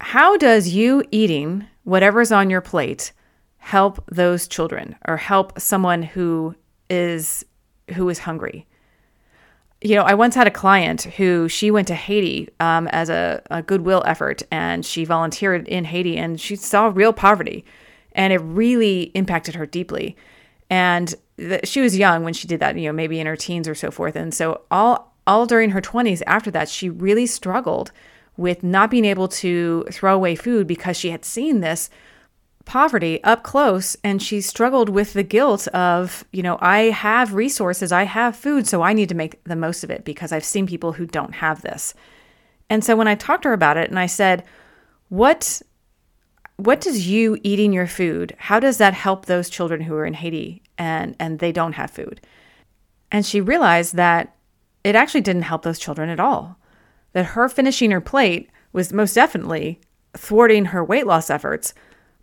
How 0.00 0.36
does 0.36 0.68
you 0.68 1.04
eating 1.10 1.66
whatever's 1.84 2.30
on 2.30 2.50
your 2.50 2.60
plate 2.60 3.12
help 3.58 4.02
those 4.10 4.48
children 4.48 4.96
or 5.06 5.16
help 5.16 5.60
someone 5.60 6.02
who 6.02 6.54
is 6.88 7.44
who 7.94 8.08
is 8.08 8.20
hungry. 8.20 8.66
You 9.80 9.94
know, 9.94 10.02
I 10.02 10.14
once 10.14 10.34
had 10.34 10.46
a 10.46 10.50
client 10.50 11.02
who 11.02 11.48
she 11.48 11.70
went 11.70 11.86
to 11.88 11.94
Haiti 11.94 12.48
um, 12.60 12.88
as 12.88 13.08
a, 13.08 13.42
a 13.50 13.62
goodwill 13.62 14.02
effort 14.06 14.42
and 14.50 14.84
she 14.84 15.04
volunteered 15.04 15.68
in 15.68 15.84
Haiti 15.84 16.16
and 16.16 16.40
she 16.40 16.56
saw 16.56 16.90
real 16.92 17.12
poverty 17.12 17.64
and 18.18 18.32
it 18.32 18.38
really 18.38 19.04
impacted 19.14 19.54
her 19.54 19.64
deeply. 19.64 20.16
And 20.68 21.14
she 21.64 21.80
was 21.80 21.96
young 21.96 22.24
when 22.24 22.34
she 22.34 22.48
did 22.48 22.60
that, 22.60 22.76
you 22.76 22.86
know, 22.88 22.92
maybe 22.92 23.20
in 23.20 23.26
her 23.26 23.36
teens 23.36 23.68
or 23.68 23.74
so 23.74 23.90
forth. 23.90 24.16
And 24.16 24.34
so 24.34 24.62
all 24.70 25.14
all 25.26 25.46
during 25.46 25.70
her 25.70 25.80
20s 25.80 26.22
after 26.26 26.50
that, 26.50 26.70
she 26.70 26.88
really 26.88 27.26
struggled 27.26 27.92
with 28.38 28.62
not 28.62 28.90
being 28.90 29.04
able 29.04 29.28
to 29.28 29.84
throw 29.92 30.14
away 30.14 30.34
food 30.34 30.66
because 30.66 30.96
she 30.96 31.10
had 31.10 31.22
seen 31.24 31.60
this 31.60 31.90
poverty 32.64 33.22
up 33.24 33.42
close 33.42 33.96
and 34.02 34.22
she 34.22 34.40
struggled 34.40 34.88
with 34.88 35.12
the 35.12 35.22
guilt 35.22 35.68
of, 35.68 36.24
you 36.32 36.42
know, 36.42 36.56
I 36.60 36.84
have 36.90 37.34
resources, 37.34 37.92
I 37.92 38.04
have 38.04 38.36
food, 38.36 38.66
so 38.66 38.80
I 38.82 38.94
need 38.94 39.10
to 39.10 39.14
make 39.14 39.42
the 39.44 39.56
most 39.56 39.84
of 39.84 39.90
it 39.90 40.04
because 40.04 40.32
I've 40.32 40.44
seen 40.44 40.66
people 40.66 40.92
who 40.92 41.06
don't 41.06 41.34
have 41.34 41.60
this. 41.60 41.94
And 42.70 42.82
so 42.82 42.96
when 42.96 43.08
I 43.08 43.14
talked 43.14 43.42
to 43.42 43.50
her 43.50 43.54
about 43.54 43.76
it 43.76 43.90
and 43.90 43.98
I 43.98 44.06
said, 44.06 44.44
"What 45.08 45.62
what 46.58 46.80
does 46.80 47.08
you 47.08 47.38
eating 47.42 47.72
your 47.72 47.86
food, 47.86 48.34
how 48.38 48.60
does 48.60 48.78
that 48.78 48.94
help 48.94 49.26
those 49.26 49.50
children 49.50 49.80
who 49.80 49.94
are 49.96 50.06
in 50.06 50.14
Haiti 50.14 50.62
and 50.76 51.16
and 51.18 51.38
they 51.38 51.52
don't 51.52 51.74
have 51.74 51.90
food?" 51.90 52.20
And 53.10 53.24
she 53.24 53.40
realized 53.40 53.94
that 53.94 54.36
it 54.84 54.94
actually 54.94 55.22
didn't 55.22 55.42
help 55.42 55.62
those 55.62 55.78
children 55.78 56.10
at 56.10 56.20
all. 56.20 56.58
That 57.14 57.26
her 57.26 57.48
finishing 57.48 57.90
her 57.90 58.00
plate 58.00 58.50
was 58.72 58.92
most 58.92 59.14
definitely 59.14 59.80
thwarting 60.14 60.66
her 60.66 60.84
weight 60.84 61.06
loss 61.06 61.30
efforts 61.30 61.74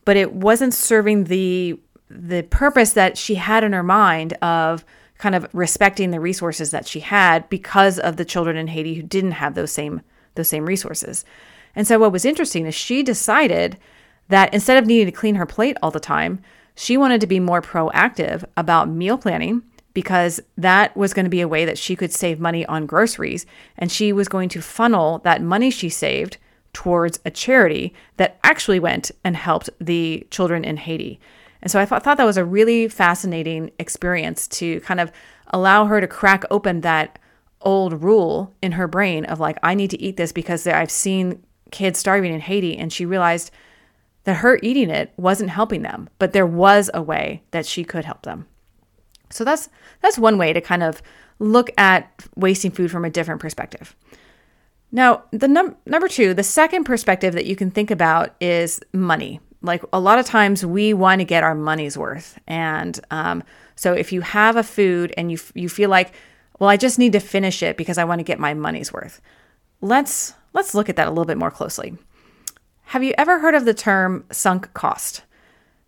but 0.05 0.15
it 0.15 0.31
wasn't 0.33 0.73
serving 0.73 1.25
the 1.25 1.77
the 2.09 2.43
purpose 2.43 2.93
that 2.93 3.17
she 3.17 3.35
had 3.35 3.63
in 3.63 3.73
her 3.73 3.83
mind 3.83 4.33
of 4.33 4.85
kind 5.17 5.33
of 5.33 5.47
respecting 5.53 6.11
the 6.11 6.19
resources 6.19 6.69
that 6.69 6.87
she 6.87 6.99
had 6.99 7.49
because 7.49 7.97
of 7.97 8.15
the 8.15 8.25
children 8.25 8.55
in 8.55 8.67
Haiti 8.67 8.93
who 8.93 9.01
didn't 9.01 9.31
have 9.31 9.55
those 9.55 9.71
same 9.71 10.01
those 10.35 10.47
same 10.47 10.65
resources. 10.65 11.25
And 11.75 11.87
so 11.87 11.99
what 11.99 12.11
was 12.11 12.23
interesting 12.23 12.65
is 12.65 12.75
she 12.75 13.03
decided 13.03 13.77
that 14.29 14.53
instead 14.53 14.77
of 14.77 14.85
needing 14.85 15.05
to 15.05 15.11
clean 15.11 15.35
her 15.35 15.45
plate 15.45 15.77
all 15.81 15.91
the 15.91 15.99
time, 15.99 16.41
she 16.75 16.97
wanted 16.97 17.21
to 17.21 17.27
be 17.27 17.39
more 17.39 17.61
proactive 17.61 18.43
about 18.57 18.89
meal 18.89 19.17
planning 19.17 19.61
because 19.93 20.41
that 20.57 20.95
was 20.97 21.13
going 21.13 21.23
to 21.23 21.29
be 21.29 21.41
a 21.41 21.47
way 21.47 21.63
that 21.65 21.77
she 21.77 21.95
could 21.95 22.11
save 22.11 22.39
money 22.39 22.65
on 22.65 22.85
groceries 22.85 23.45
and 23.77 23.91
she 23.91 24.11
was 24.11 24.27
going 24.27 24.49
to 24.49 24.61
funnel 24.61 25.19
that 25.19 25.41
money 25.41 25.71
she 25.71 25.89
saved 25.89 26.37
towards 26.73 27.19
a 27.23 27.31
charity 27.31 27.93
that 28.17 28.37
actually 28.43 28.79
went 28.79 29.09
and 29.23 29.37
helped 29.37 29.69
the 29.79 30.27
children 30.29 30.65
in 30.65 30.75
Haiti. 30.75 31.19
And 31.61 31.71
so 31.71 31.79
I 31.79 31.85
thought, 31.85 32.03
thought 32.03 32.17
that 32.17 32.25
was 32.25 32.37
a 32.37 32.43
really 32.43 32.89
fascinating 32.89 33.71
experience 33.79 34.47
to 34.49 34.81
kind 34.81 34.99
of 34.99 35.11
allow 35.47 35.85
her 35.85 36.01
to 36.01 36.07
crack 36.07 36.43
open 36.51 36.81
that 36.81 37.17
old 37.61 38.03
rule 38.03 38.53
in 38.61 38.73
her 38.73 38.87
brain 38.87 39.23
of 39.25 39.39
like, 39.39 39.57
I 39.63 39.73
need 39.73 39.89
to 39.91 40.01
eat 40.01 40.17
this 40.17 40.33
because 40.33 40.67
I've 40.67 40.91
seen 40.91 41.41
kids 41.71 41.97
starving 41.97 42.33
in 42.33 42.41
Haiti. 42.41 42.77
And 42.77 42.91
she 42.91 43.05
realized 43.05 43.51
that 44.25 44.37
her 44.37 44.59
eating 44.61 44.89
it 44.89 45.13
wasn't 45.17 45.49
helping 45.49 45.81
them, 45.81 46.09
but 46.19 46.33
there 46.33 46.45
was 46.45 46.91
a 46.93 47.01
way 47.01 47.43
that 47.51 47.65
she 47.65 47.83
could 47.83 48.05
help 48.05 48.23
them. 48.23 48.47
So 49.29 49.43
that's 49.43 49.69
that's 50.01 50.19
one 50.19 50.37
way 50.37 50.53
to 50.53 50.61
kind 50.61 50.83
of 50.83 51.01
look 51.39 51.71
at 51.77 52.25
wasting 52.35 52.71
food 52.71 52.91
from 52.91 53.05
a 53.05 53.09
different 53.09 53.41
perspective. 53.41 53.95
Now, 54.91 55.23
the 55.31 55.47
num- 55.47 55.75
number 55.85 56.07
two, 56.07 56.33
the 56.33 56.43
second 56.43 56.85
perspective 56.85 57.33
that 57.33 57.45
you 57.45 57.55
can 57.55 57.71
think 57.71 57.91
about 57.91 58.35
is 58.39 58.79
money. 58.93 59.39
Like 59.61 59.83
a 59.91 59.99
lot 59.99 60.19
of 60.19 60.25
times, 60.25 60.65
we 60.65 60.93
want 60.93 61.19
to 61.19 61.25
get 61.25 61.43
our 61.43 61.55
money's 61.55 61.97
worth, 61.97 62.39
and 62.47 62.99
um, 63.09 63.43
so 63.75 63.93
if 63.93 64.11
you 64.11 64.21
have 64.21 64.55
a 64.55 64.63
food 64.63 65.13
and 65.17 65.31
you 65.31 65.37
f- 65.37 65.51
you 65.55 65.69
feel 65.69 65.89
like, 65.89 66.13
well, 66.59 66.69
I 66.69 66.77
just 66.77 66.99
need 66.99 67.13
to 67.13 67.19
finish 67.19 67.63
it 67.63 67.75
because 67.75 67.97
I 67.97 68.03
want 68.03 68.19
to 68.19 68.23
get 68.23 68.39
my 68.39 68.53
money's 68.53 68.93
worth. 68.93 69.21
Let's 69.81 70.33
let's 70.53 70.75
look 70.75 70.87
at 70.87 70.97
that 70.97 71.07
a 71.07 71.09
little 71.09 71.25
bit 71.25 71.37
more 71.37 71.51
closely. 71.51 71.97
Have 72.89 73.03
you 73.03 73.15
ever 73.17 73.39
heard 73.39 73.55
of 73.55 73.65
the 73.65 73.73
term 73.73 74.25
sunk 74.31 74.71
cost? 74.75 75.23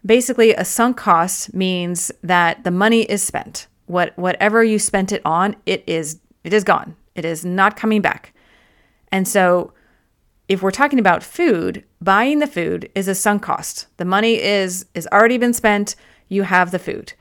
Basically, 0.03 0.53
a 0.53 0.65
sunk 0.65 0.97
cost 0.97 1.53
means 1.53 2.11
that 2.23 2.63
the 2.63 2.71
money 2.71 3.03
is 3.03 3.21
spent. 3.21 3.67
What 3.85 4.17
whatever 4.17 4.63
you 4.63 4.79
spent 4.79 5.11
it 5.11 5.21
on, 5.23 5.55
it 5.65 5.83
is 5.85 6.19
it 6.43 6.53
is 6.53 6.63
gone. 6.63 6.95
It 7.13 7.23
is 7.23 7.45
not 7.45 7.77
coming 7.77 8.01
back. 8.01 8.33
And 9.11 9.27
so 9.27 9.73
if 10.49 10.63
we're 10.63 10.71
talking 10.71 10.97
about 10.97 11.23
food, 11.23 11.83
buying 12.01 12.39
the 12.39 12.47
food 12.47 12.89
is 12.95 13.07
a 13.07 13.15
sunk 13.15 13.43
cost. 13.43 13.87
The 13.97 14.05
money 14.05 14.41
is 14.41 14.87
is 14.95 15.07
already 15.11 15.37
been 15.37 15.53
spent, 15.53 15.95
you 16.29 16.43
have 16.43 16.71
the 16.71 16.79
food. 16.79 17.13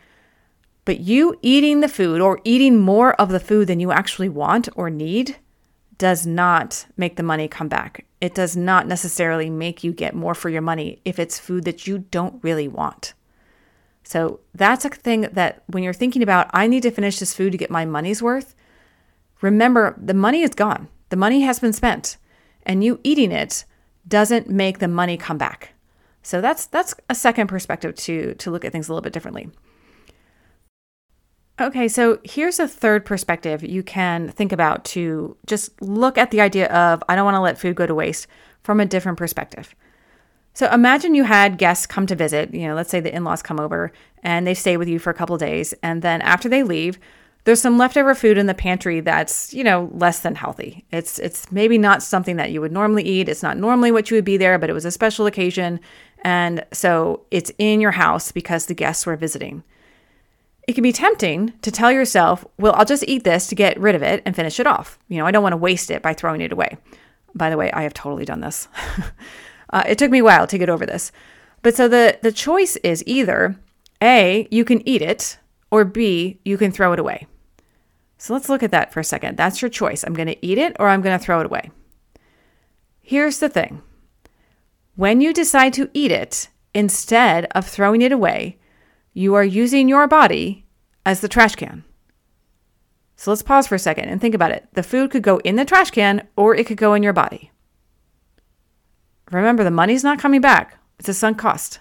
But 0.87 1.01
you 1.01 1.39
eating 1.43 1.81
the 1.81 1.89
food 1.89 2.23
or 2.23 2.41
eating 2.45 2.81
more 2.81 3.13
of 3.21 3.29
the 3.29 3.41
food 3.41 3.69
than 3.69 3.81
you 3.81 3.93
actually 3.93 4.31
want 4.31 4.71
or 4.75 4.89
need 4.89 5.37
does 5.99 6.27
not 6.27 6.87
make 6.97 7.17
the 7.17 7.23
money 7.23 7.47
come 7.47 7.69
back. 7.69 8.06
It 8.21 8.35
does 8.35 8.57
not 8.57 8.87
necessarily 8.87 9.51
make 9.51 9.85
you 9.85 9.93
get 9.93 10.15
more 10.15 10.35
for 10.35 10.49
your 10.49 10.63
money 10.63 11.01
if 11.05 11.19
it's 11.19 11.39
food 11.39 11.65
that 11.65 11.87
you 11.87 11.99
don't 11.99 12.43
really 12.43 12.69
want. 12.69 13.15
So 14.03 14.41
that's 14.55 14.85
a 14.85 14.89
thing 14.89 15.23
that 15.33 15.65
when 15.67 15.83
you're 15.83 15.93
thinking 15.93 16.23
about, 16.23 16.49
I 16.53 16.67
need 16.67 16.85
to 16.85 16.91
finish 16.91 17.19
this 17.19 17.35
food 17.35 17.53
to 17.53 17.59
get 17.59 17.71
my 17.71 17.85
money's 17.85 18.23
worth, 18.23 18.55
remember 19.41 19.97
the 20.01 20.15
money 20.15 20.43
is 20.43 20.55
gone. 20.55 20.89
The 21.09 21.17
money 21.17 21.43
has 21.43 21.61
been 21.61 21.73
spent, 21.73 22.17
and 22.65 22.83
you 22.83 23.01
eating 23.05 23.33
it 23.33 23.65
doesn't 24.09 24.49
make 24.49 24.79
the 24.79 24.89
money 24.89 25.17
come 25.17 25.39
back. 25.39 25.75
So 26.23 26.41
that's 26.41 26.67
that's 26.67 26.95
a 27.09 27.15
second 27.15 27.47
perspective 27.49 27.95
to 27.97 28.35
to 28.35 28.51
look 28.51 28.65
at 28.65 28.73
things 28.73 28.89
a 28.89 28.93
little 28.93 29.03
bit 29.03 29.13
differently. 29.13 29.51
Okay, 31.59 31.89
so 31.89 32.19
here's 32.23 32.61
a 32.61 32.69
third 32.69 33.07
perspective 33.07 33.65
you 33.65 33.83
can 33.83 34.29
think 34.29 34.53
about 34.53 34.85
to 34.85 35.37
just 35.47 35.81
look 35.81 36.19
at 36.19 36.31
the 36.31 36.43
idea 36.43 36.67
of 36.69 37.03
I 37.09 37.17
don't 37.17 37.25
want 37.25 37.37
to 37.37 37.41
let 37.41 37.59
food 37.59 37.77
go 37.77 37.87
to 37.87 37.95
waste 37.95 38.27
from 38.63 38.79
a 38.79 38.85
different 38.85 39.17
perspective. 39.17 39.75
So 40.53 40.71
imagine 40.71 41.15
you 41.15 41.25
had 41.25 41.57
guests 41.57 41.87
come 41.87 42.07
to 42.07 42.15
visit, 42.15 42.53
you 42.53 42.67
know, 42.67 42.75
let's 42.75 42.91
say 42.91 43.01
the 43.01 43.15
in-laws 43.15 43.43
come 43.43 43.59
over 43.59 43.91
and 44.23 44.47
they 44.47 44.53
stay 44.53 44.77
with 44.77 44.89
you 44.89 44.99
for 44.99 45.11
a 45.11 45.15
couple 45.15 45.37
days 45.39 45.73
and 45.83 46.03
then 46.03 46.21
after 46.21 46.49
they 46.49 46.63
leave, 46.63 46.99
there's 47.45 47.61
some 47.61 47.79
leftover 47.79 48.15
food 48.15 48.37
in 48.37 48.47
the 48.47 48.55
pantry 48.55 49.01
that's, 49.01 49.55
you 49.55 49.65
know, 49.65 49.89
less 49.95 50.21
than 50.21 50.35
healthy. 50.35 50.85
It's 50.91 51.19
it's 51.19 51.51
maybe 51.51 51.79
not 51.79 52.03
something 52.03 52.37
that 52.37 52.51
you 52.51 52.61
would 52.61 52.73
normally 52.73 53.05
eat. 53.05 53.31
It's 53.31 53.43
not 53.43 53.57
normally 53.57 53.93
what 53.93 54.11
you 54.11 54.17
would 54.17 54.25
be 54.27 54.37
there, 54.37 54.59
but 54.59 54.69
it 54.69 54.75
was 54.75 54.85
a 54.85 54.91
special 54.91 55.25
occasion 55.25 55.81
and 56.23 56.67
so 56.73 57.25
it's 57.31 57.51
in 57.57 57.81
your 57.81 57.93
house 57.93 58.31
because 58.31 58.67
the 58.67 58.75
guests 58.75 59.07
were 59.07 59.17
visiting. 59.17 59.63
It 60.67 60.75
can 60.75 60.83
be 60.83 60.93
tempting 60.93 61.53
to 61.63 61.71
tell 61.71 61.93
yourself, 61.93 62.45
well, 62.59 62.75
I'll 62.75 62.85
just 62.85 63.05
eat 63.07 63.25
this 63.25 63.47
to 63.49 63.55
get 63.55 63.79
rid 63.79 63.95
of 63.95 64.03
it 64.03 64.23
and 64.27 64.35
finish 64.35 64.59
it 64.59 64.67
off. 64.67 64.99
You 65.09 65.19
know, 65.19 65.27
I 65.27 65.31
don't 65.31 65.43
want 65.43 65.53
to 65.53 65.59
waste 65.59 65.91
it 65.91 66.03
by 66.03 66.13
throwing 66.13 66.41
it 66.41 66.53
away. 66.53 66.77
By 67.35 67.51
the 67.51 67.57
way, 67.57 67.71
I 67.73 67.83
have 67.83 67.95
totally 67.95 68.25
done 68.25 68.41
this. 68.41 68.69
uh, 69.71 69.85
it 69.87 69.99
took 69.99 70.11
me 70.11 70.19
a 70.19 70.25
while 70.25 70.47
to 70.47 70.59
get 70.59 70.69
over 70.69 70.85
this. 70.85 71.13
But 71.63 71.77
so 71.77 71.87
the, 71.89 72.19
the 72.23 72.33
choice 72.33 72.77
is 72.77 73.05
either 73.07 73.57
A, 74.03 74.49
you 74.51 74.65
can 74.65 74.87
eat 74.89 75.03
it, 75.03 75.39
or 75.71 75.85
B, 75.85 76.41
you 76.45 76.59
can 76.59 76.73
throw 76.73 76.93
it 76.93 76.99
away. 76.99 77.27
So 78.19 78.33
let's 78.33 78.49
look 78.49 78.63
at 78.63 78.71
that 78.71 78.93
for 78.93 79.01
a 79.01 79.05
second. 79.05 79.37
That's 79.37 79.61
your 79.61 79.69
choice. 79.69 80.03
I'm 80.03 80.15
going 80.15 80.29
to 80.29 80.47
eat 80.47 80.59
it 80.59 80.77
or 80.79 80.89
I'm 80.89 81.03
going 81.03 81.19
to 81.19 81.25
throw 81.25 81.41
it 81.41 81.47
away. 81.47 81.71
Here's 83.03 83.39
the 83.39 83.49
thing 83.49 83.83
when 84.97 85.21
you 85.21 85.33
decide 85.33 85.75
to 85.75 85.91
eat 85.93 86.11
it 86.11 86.49
instead 86.75 87.47
of 87.55 87.67
throwing 87.67 88.03
it 88.03 88.13
away, 88.13 88.59
you 89.17 89.35
are 89.35 89.43
using 89.43 89.89
your 89.89 90.07
body 90.07 90.67
as 91.07 91.21
the 91.23 91.29
trash 91.29 91.55
can. 91.55 91.83
So 93.17 93.31
let's 93.31 93.43
pause 93.43 93.67
for 93.67 93.75
a 93.75 93.79
second 93.79 94.11
and 94.11 94.21
think 94.21 94.35
about 94.35 94.51
it. 94.51 94.69
The 94.75 94.83
food 94.83 95.11
could 95.11 95.23
go 95.23 95.39
in 95.39 95.57
the 95.57 95.65
trash 95.65 95.91
can 95.91 96.29
or 96.37 96.55
it 96.55 96.67
could 96.67 96.77
go 96.77 96.93
in 96.93 97.03
your 97.03 97.15
body. 97.15 97.51
Remember, 99.31 99.65
the 99.65 99.71
money's 99.71 100.05
not 100.05 100.19
coming 100.19 100.43
back, 100.43 100.77
it's 100.99 101.09
a 101.09 101.15
sunk 101.15 101.39
cost. 101.39 101.81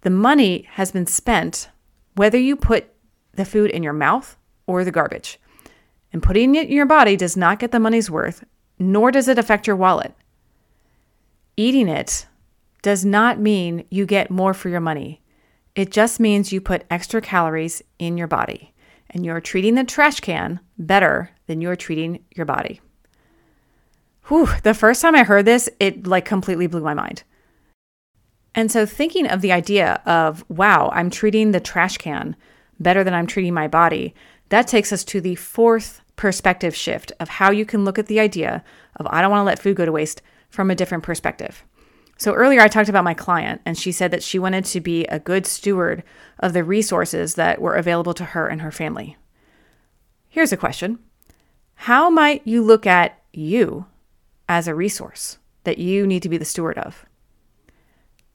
The 0.00 0.10
money 0.10 0.66
has 0.72 0.90
been 0.90 1.06
spent 1.06 1.68
whether 2.16 2.36
you 2.36 2.56
put 2.56 2.92
the 3.32 3.44
food 3.44 3.70
in 3.70 3.84
your 3.84 3.92
mouth 3.92 4.36
or 4.66 4.82
the 4.82 4.90
garbage. 4.90 5.38
And 6.12 6.20
putting 6.20 6.56
it 6.56 6.66
in 6.66 6.74
your 6.74 6.84
body 6.84 7.16
does 7.16 7.36
not 7.36 7.60
get 7.60 7.70
the 7.70 7.78
money's 7.78 8.10
worth, 8.10 8.42
nor 8.76 9.12
does 9.12 9.28
it 9.28 9.38
affect 9.38 9.68
your 9.68 9.76
wallet. 9.76 10.16
Eating 11.56 11.86
it 11.86 12.26
does 12.82 13.04
not 13.04 13.38
mean 13.38 13.84
you 13.90 14.04
get 14.04 14.30
more 14.30 14.52
for 14.52 14.68
your 14.68 14.80
money. 14.80 15.22
It 15.74 15.90
just 15.90 16.20
means 16.20 16.52
you 16.52 16.60
put 16.60 16.84
extra 16.90 17.20
calories 17.20 17.82
in 17.98 18.18
your 18.18 18.26
body 18.26 18.74
and 19.10 19.24
you're 19.24 19.40
treating 19.40 19.74
the 19.74 19.84
trash 19.84 20.20
can 20.20 20.60
better 20.76 21.30
than 21.46 21.60
you're 21.60 21.76
treating 21.76 22.24
your 22.34 22.46
body. 22.46 22.80
Whew, 24.28 24.48
the 24.62 24.74
first 24.74 25.02
time 25.02 25.14
I 25.14 25.24
heard 25.24 25.44
this, 25.44 25.68
it 25.80 26.06
like 26.06 26.24
completely 26.24 26.66
blew 26.66 26.82
my 26.82 26.94
mind. 26.94 27.22
And 28.54 28.70
so 28.70 28.84
thinking 28.84 29.26
of 29.26 29.40
the 29.40 29.52
idea 29.52 30.02
of, 30.04 30.44
wow, 30.48 30.90
I'm 30.92 31.10
treating 31.10 31.52
the 31.52 31.60
trash 31.60 31.96
can 31.96 32.36
better 32.78 33.02
than 33.02 33.14
I'm 33.14 33.26
treating 33.26 33.54
my 33.54 33.68
body, 33.68 34.14
that 34.50 34.66
takes 34.66 34.92
us 34.92 35.04
to 35.04 35.20
the 35.20 35.36
fourth 35.36 36.02
perspective 36.16 36.74
shift 36.74 37.12
of 37.20 37.28
how 37.28 37.50
you 37.50 37.64
can 37.64 37.84
look 37.84 37.98
at 37.98 38.06
the 38.06 38.20
idea 38.20 38.62
of, 38.96 39.06
I 39.08 39.22
don't 39.22 39.30
want 39.30 39.40
to 39.40 39.46
let 39.46 39.58
food 39.58 39.76
go 39.76 39.86
to 39.86 39.92
waste 39.92 40.20
from 40.50 40.70
a 40.70 40.74
different 40.74 41.04
perspective. 41.04 41.64
So 42.22 42.34
earlier 42.34 42.60
I 42.60 42.68
talked 42.68 42.88
about 42.88 43.02
my 43.02 43.14
client, 43.14 43.62
and 43.66 43.76
she 43.76 43.90
said 43.90 44.12
that 44.12 44.22
she 44.22 44.38
wanted 44.38 44.64
to 44.66 44.80
be 44.80 45.04
a 45.06 45.18
good 45.18 45.44
steward 45.44 46.04
of 46.38 46.52
the 46.52 46.62
resources 46.62 47.34
that 47.34 47.60
were 47.60 47.74
available 47.74 48.14
to 48.14 48.26
her 48.26 48.46
and 48.46 48.60
her 48.60 48.70
family. 48.70 49.16
Here's 50.28 50.52
a 50.52 50.56
question 50.56 51.00
How 51.74 52.10
might 52.10 52.46
you 52.46 52.62
look 52.62 52.86
at 52.86 53.20
you 53.32 53.86
as 54.48 54.68
a 54.68 54.74
resource 54.74 55.38
that 55.64 55.78
you 55.78 56.06
need 56.06 56.22
to 56.22 56.28
be 56.28 56.36
the 56.38 56.44
steward 56.44 56.78
of? 56.78 57.04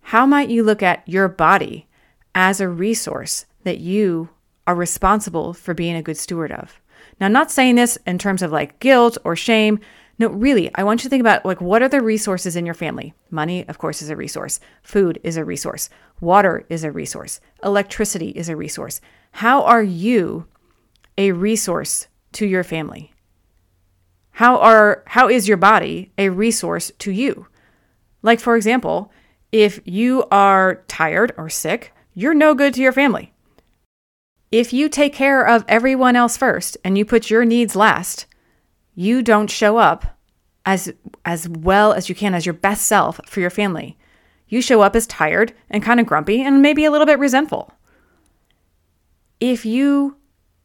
How 0.01 0.25
might 0.25 0.49
you 0.49 0.63
look 0.63 0.83
at 0.83 1.07
your 1.07 1.29
body 1.29 1.87
as 2.35 2.59
a 2.59 2.67
resource 2.67 3.45
that 3.63 3.77
you 3.77 4.27
are 4.67 4.75
responsible 4.75 5.53
for 5.53 5.73
being 5.73 5.95
a 5.95 6.03
good 6.03 6.17
steward 6.17 6.51
of? 6.51 6.81
Now, 7.21 7.27
I'm 7.27 7.31
not 7.31 7.51
saying 7.51 7.75
this 7.75 7.97
in 8.05 8.17
terms 8.17 8.41
of 8.41 8.51
like 8.51 8.81
guilt 8.81 9.17
or 9.23 9.37
shame. 9.37 9.79
No, 10.19 10.29
really, 10.29 10.71
I 10.73 10.83
want 10.83 11.01
you 11.01 11.03
to 11.03 11.09
think 11.09 11.21
about 11.21 11.45
like 11.45 11.61
what 11.61 11.83
are 11.83 11.89
the 11.89 12.01
resources 12.01 12.55
in 12.55 12.65
your 12.65 12.73
family? 12.73 13.13
Money, 13.29 13.67
of 13.67 13.77
course, 13.77 14.01
is 14.01 14.09
a 14.09 14.15
resource. 14.15 14.59
Food 14.81 15.19
is 15.23 15.37
a 15.37 15.45
resource. 15.45 15.89
Water 16.19 16.65
is 16.69 16.83
a 16.83 16.91
resource. 16.91 17.39
Electricity 17.63 18.29
is 18.29 18.49
a 18.49 18.55
resource. 18.55 18.99
How 19.31 19.63
are 19.63 19.83
you 19.83 20.47
a 21.17 21.31
resource 21.31 22.07
to 22.33 22.47
your 22.47 22.63
family? 22.63 23.13
How 24.31 24.57
are 24.57 25.03
how 25.07 25.29
is 25.29 25.47
your 25.47 25.57
body 25.57 26.11
a 26.17 26.29
resource 26.29 26.91
to 26.99 27.11
you? 27.11 27.47
Like 28.23 28.39
for 28.39 28.55
example, 28.55 29.11
if 29.51 29.79
you 29.85 30.25
are 30.31 30.83
tired 30.87 31.33
or 31.37 31.49
sick, 31.49 31.93
you're 32.13 32.33
no 32.33 32.55
good 32.55 32.73
to 32.73 32.81
your 32.81 32.91
family. 32.91 33.33
If 34.51 34.73
you 34.73 34.89
take 34.89 35.13
care 35.13 35.45
of 35.45 35.65
everyone 35.67 36.15
else 36.15 36.37
first 36.37 36.77
and 36.83 36.97
you 36.97 37.05
put 37.05 37.29
your 37.29 37.45
needs 37.45 37.75
last, 37.75 38.25
you 38.99 39.21
don't 39.21 39.51
show 39.51 39.77
up 39.77 40.17
as 40.65 40.91
as 41.23 41.47
well 41.47 41.93
as 41.93 42.09
you 42.09 42.15
can 42.15 42.33
as 42.33 42.47
your 42.47 42.53
best 42.53 42.87
self 42.87 43.21
for 43.27 43.39
your 43.39 43.51
family. 43.51 43.95
You 44.47 44.59
show 44.59 44.81
up 44.81 44.95
as 44.95 45.05
tired 45.05 45.53
and 45.69 45.83
kind 45.83 45.99
of 45.99 46.07
grumpy 46.07 46.41
and 46.41 46.63
maybe 46.63 46.83
a 46.83 46.89
little 46.89 47.05
bit 47.05 47.19
resentful. 47.19 47.71
If 49.39 49.65
you 49.65 50.17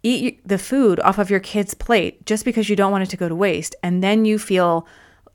eat 0.02 0.40
the 0.48 0.56
food 0.56 0.98
off 1.00 1.18
of 1.18 1.28
your 1.28 1.40
kid's 1.40 1.74
plate 1.74 2.24
just 2.24 2.46
because 2.46 2.70
you 2.70 2.74
don't 2.74 2.90
want 2.90 3.04
it 3.04 3.10
to 3.10 3.18
go 3.18 3.28
to 3.28 3.34
waste 3.34 3.76
and 3.82 4.02
then 4.02 4.24
you 4.24 4.38
feel 4.38 4.86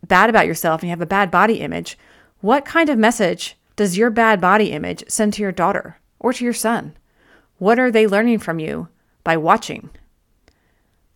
bad 0.08 0.28
about 0.28 0.48
yourself 0.48 0.82
and 0.82 0.88
you 0.88 0.92
have 0.92 1.02
a 1.02 1.06
bad 1.06 1.30
body 1.30 1.60
image, 1.60 2.00
what 2.42 2.66
kind 2.66 2.90
of 2.90 2.98
message 2.98 3.58
does 3.76 3.96
your 3.96 4.10
bad 4.10 4.42
body 4.42 4.72
image 4.72 5.04
send 5.08 5.34
to 5.34 5.44
your 5.44 5.52
daughter 5.52 6.00
or 6.18 6.34
to 6.34 6.44
your 6.44 6.54
son? 6.54 6.98
What 7.60 7.78
are 7.78 7.92
they 7.92 8.08
learning 8.08 8.40
from 8.40 8.58
you 8.58 8.88
by 9.24 9.38
watching? 9.38 9.92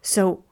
So, 0.03 0.43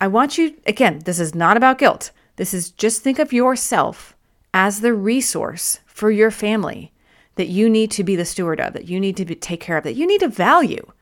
I 0.00 0.08
want 0.08 0.36
you, 0.36 0.54
again, 0.66 1.00
this 1.04 1.18
is 1.18 1.34
not 1.34 1.56
about 1.56 1.78
guilt. 1.78 2.10
This 2.36 2.52
is 2.52 2.70
just 2.70 3.02
think 3.02 3.18
of 3.18 3.32
yourself 3.32 4.14
as 4.52 4.80
the 4.80 4.94
resource 4.94 5.80
for 5.86 6.10
your 6.10 6.30
family 6.30 6.92
that 7.36 7.48
you 7.48 7.68
need 7.68 7.90
to 7.92 8.04
be 8.04 8.16
the 8.16 8.24
steward 8.24 8.60
of, 8.60 8.72
that 8.72 8.88
you 8.88 8.98
need 9.00 9.16
to 9.16 9.24
be, 9.24 9.34
take 9.34 9.60
care 9.60 9.76
of, 9.76 9.84
that 9.84 9.94
you 9.94 10.06
need 10.06 10.20
to 10.20 10.28
value. 10.28 10.92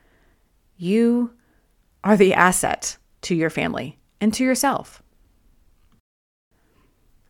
You 0.76 1.32
are 2.02 2.16
the 2.16 2.34
asset 2.34 2.96
to 3.22 3.34
your 3.34 3.50
family 3.50 3.98
and 4.20 4.32
to 4.34 4.44
yourself. 4.44 5.02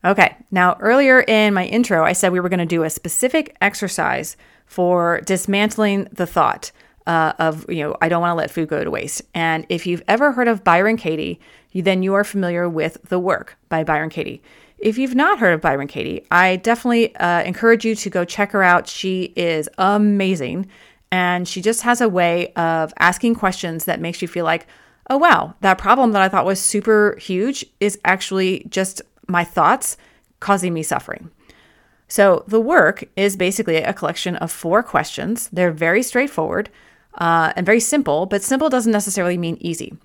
Okay, 0.05 0.37
now 0.51 0.77
earlier 0.81 1.21
in 1.23 1.55
my 1.55 1.65
intro, 1.65 2.05
I 2.05 2.13
said 2.13 2.33
we 2.33 2.41
were 2.41 2.51
going 2.51 2.59
to 2.59 2.67
do 2.67 2.83
a 2.83 2.91
specific 2.91 3.57
exercise 3.63 4.37
for 4.67 5.23
dismantling 5.23 6.09
the 6.13 6.27
thought 6.27 6.73
uh, 7.07 7.33
of 7.39 7.69
you 7.71 7.83
know 7.83 7.97
I 8.01 8.09
don't 8.09 8.21
want 8.21 8.33
to 8.33 8.37
let 8.37 8.51
food 8.51 8.69
go 8.69 8.83
to 8.83 8.91
waste. 8.91 9.23
And 9.35 9.67
if 9.69 9.87
you've 9.87 10.03
ever 10.09 10.33
heard 10.33 10.49
of 10.49 10.65
Byron 10.65 10.97
Katie, 10.97 11.41
then 11.75 12.03
you 12.03 12.15
are 12.15 12.25
familiar 12.25 12.69
with 12.69 12.99
The 13.09 13.19
Work 13.19 13.57
by 13.69 13.85
Byron 13.85 14.11
Katie. 14.11 14.43
If 14.79 14.99
you've 14.99 15.15
not 15.15 15.39
heard 15.39 15.55
of 15.55 15.61
Byron 15.61 15.89
Katie, 15.89 16.27
I 16.31 16.57
definitely 16.57 17.15
uh, 17.17 17.43
encourage 17.43 17.85
you 17.85 17.95
to 17.95 18.11
go 18.11 18.25
check 18.25 18.53
her 18.53 18.63
out. 18.63 18.87
She 18.87 19.33
is 19.37 19.69
amazing, 19.79 20.67
and 21.11 21.49
she 21.49 21.63
just 21.63 21.83
has 21.83 22.01
a 22.01 22.09
way 22.09 22.53
of 22.55 22.93
asking 22.99 23.37
questions 23.37 23.87
that 23.87 24.01
makes 24.01 24.21
you 24.21 24.29
feel 24.29 24.45
like, 24.45 24.67
oh 25.09 25.17
wow, 25.17 25.55
that 25.61 25.79
problem 25.79 26.13
that 26.13 26.23
I 26.23 26.29
thought 26.29 26.45
was 26.45 26.61
super 26.61 27.17
huge 27.21 27.65
is 27.81 27.99
actually 28.05 28.67
just 28.69 29.01
my 29.27 29.45
thoughts 29.45 29.97
causing 30.41 30.75
me 30.75 30.83
suffering. 30.83 31.31
So, 32.07 32.45
the 32.47 32.61
work 32.61 33.05
is 33.17 33.37
basically 33.37 33.77
a 33.77 33.95
collection 33.95 34.37
of 34.37 34.53
four 34.53 34.83
questions. 34.83 35.49
They're 35.49 35.73
very 35.73 36.03
straightforward 36.03 36.69
uh, 37.17 37.53
and 37.57 37.65
very 37.65 37.81
simple, 37.81 38.27
but 38.27 38.43
simple 38.43 38.69
doesn't 38.69 38.93
necessarily 38.93 39.39
mean 39.39 39.57
easy. 39.61 39.97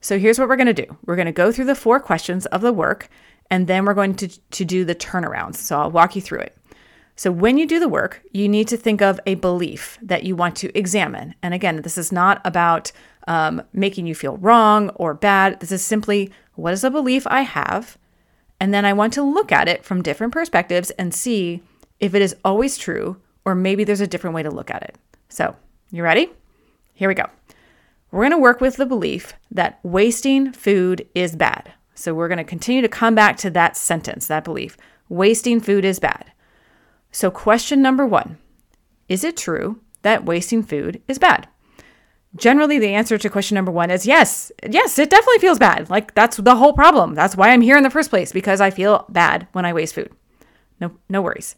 So, 0.00 0.18
here's 0.18 0.38
what 0.38 0.48
we're 0.48 0.56
going 0.56 0.74
to 0.74 0.86
do 0.86 0.96
we're 1.06 1.16
going 1.16 1.26
to 1.26 1.32
go 1.32 1.52
through 1.52 1.66
the 1.66 1.74
four 1.74 2.00
questions 2.00 2.46
of 2.46 2.60
the 2.60 2.72
work, 2.72 3.08
and 3.50 3.66
then 3.66 3.84
we're 3.84 3.94
going 3.94 4.14
to, 4.16 4.28
to 4.28 4.64
do 4.64 4.84
the 4.84 4.94
turnarounds. 4.94 5.56
So, 5.56 5.78
I'll 5.78 5.90
walk 5.90 6.16
you 6.16 6.22
through 6.22 6.40
it. 6.40 6.56
So, 7.16 7.30
when 7.30 7.58
you 7.58 7.66
do 7.66 7.78
the 7.78 7.88
work, 7.88 8.22
you 8.32 8.48
need 8.48 8.68
to 8.68 8.76
think 8.76 9.00
of 9.00 9.20
a 9.26 9.34
belief 9.36 9.98
that 10.02 10.24
you 10.24 10.34
want 10.34 10.56
to 10.56 10.76
examine. 10.76 11.34
And 11.42 11.54
again, 11.54 11.82
this 11.82 11.98
is 11.98 12.10
not 12.10 12.40
about 12.44 12.90
um, 13.28 13.62
making 13.72 14.06
you 14.06 14.14
feel 14.14 14.36
wrong 14.38 14.88
or 14.90 15.14
bad. 15.14 15.60
This 15.60 15.72
is 15.72 15.84
simply 15.84 16.30
what 16.54 16.72
is 16.72 16.84
a 16.84 16.90
belief 16.90 17.26
I 17.28 17.42
have? 17.42 17.96
And 18.60 18.72
then 18.72 18.84
I 18.84 18.92
want 18.92 19.12
to 19.14 19.22
look 19.22 19.50
at 19.50 19.68
it 19.68 19.84
from 19.84 20.02
different 20.02 20.32
perspectives 20.32 20.90
and 20.92 21.14
see 21.14 21.62
if 21.98 22.14
it 22.14 22.22
is 22.22 22.36
always 22.44 22.78
true 22.78 23.20
or 23.44 23.54
maybe 23.54 23.84
there's 23.84 24.00
a 24.00 24.06
different 24.06 24.34
way 24.34 24.42
to 24.42 24.50
look 24.50 24.70
at 24.70 24.82
it. 24.82 24.96
So, 25.28 25.56
you 25.90 26.02
ready? 26.02 26.30
Here 26.92 27.08
we 27.08 27.14
go. 27.14 27.26
We're 28.10 28.22
going 28.22 28.32
to 28.32 28.38
work 28.38 28.60
with 28.60 28.76
the 28.76 28.86
belief 28.86 29.34
that 29.50 29.80
wasting 29.82 30.52
food 30.52 31.08
is 31.14 31.34
bad. 31.36 31.72
So, 31.94 32.14
we're 32.14 32.28
going 32.28 32.38
to 32.38 32.44
continue 32.44 32.82
to 32.82 32.88
come 32.88 33.14
back 33.14 33.36
to 33.38 33.50
that 33.50 33.76
sentence, 33.76 34.26
that 34.26 34.44
belief 34.44 34.76
wasting 35.08 35.60
food 35.60 35.84
is 35.84 35.98
bad. 35.98 36.32
So, 37.12 37.30
question 37.30 37.82
number 37.82 38.06
one 38.06 38.38
Is 39.08 39.24
it 39.24 39.36
true 39.36 39.80
that 40.02 40.24
wasting 40.24 40.62
food 40.62 41.02
is 41.06 41.18
bad? 41.18 41.48
Generally, 42.34 42.78
the 42.78 42.94
answer 42.94 43.18
to 43.18 43.28
question 43.28 43.56
number 43.56 43.70
one 43.70 43.90
is 43.90 44.06
yes. 44.06 44.50
Yes, 44.68 44.98
it 44.98 45.10
definitely 45.10 45.38
feels 45.38 45.58
bad. 45.58 45.90
Like 45.90 46.14
that's 46.14 46.38
the 46.38 46.56
whole 46.56 46.72
problem. 46.72 47.14
That's 47.14 47.36
why 47.36 47.50
I'm 47.50 47.60
here 47.60 47.76
in 47.76 47.82
the 47.82 47.90
first 47.90 48.08
place 48.08 48.32
because 48.32 48.60
I 48.60 48.70
feel 48.70 49.04
bad 49.10 49.46
when 49.52 49.66
I 49.66 49.74
waste 49.74 49.94
food. 49.94 50.10
No, 50.80 50.92
no 51.10 51.20
worries. 51.20 51.54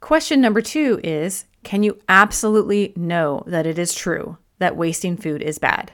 Question 0.00 0.40
number 0.40 0.60
two 0.60 1.00
is 1.02 1.44
Can 1.64 1.82
you 1.82 1.98
absolutely 2.08 2.92
know 2.96 3.42
that 3.46 3.66
it 3.66 3.78
is 3.78 3.94
true 3.94 4.38
that 4.58 4.76
wasting 4.76 5.16
food 5.16 5.42
is 5.42 5.58
bad? 5.58 5.92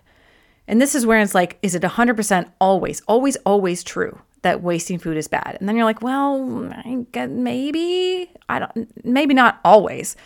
And 0.66 0.80
this 0.80 0.94
is 0.94 1.04
where 1.04 1.20
it's 1.20 1.34
like, 1.34 1.58
is 1.62 1.74
it 1.74 1.82
100% 1.82 2.50
always, 2.58 3.02
always, 3.02 3.36
always 3.44 3.82
true 3.82 4.18
that 4.42 4.62
wasting 4.62 4.98
food 4.98 5.16
is 5.16 5.28
bad? 5.28 5.56
And 5.60 5.68
then 5.68 5.76
you're 5.76 5.84
like, 5.84 6.02
well, 6.02 6.42
maybe, 6.42 8.30
I 8.48 8.58
don't, 8.58 9.04
maybe 9.04 9.34
not 9.34 9.60
always. 9.64 10.16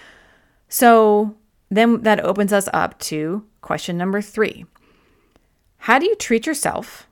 So 0.69 1.37
then 1.71 2.03
that 2.03 2.25
opens 2.25 2.53
us 2.53 2.69
up 2.73 2.99
to 3.01 3.45
question 3.61 3.97
number 3.97 4.23
three 4.23 4.67
How 5.79 5.99
do 5.99 6.07
you 6.07 6.15
treat 6.17 6.47
yourself? 6.47 7.07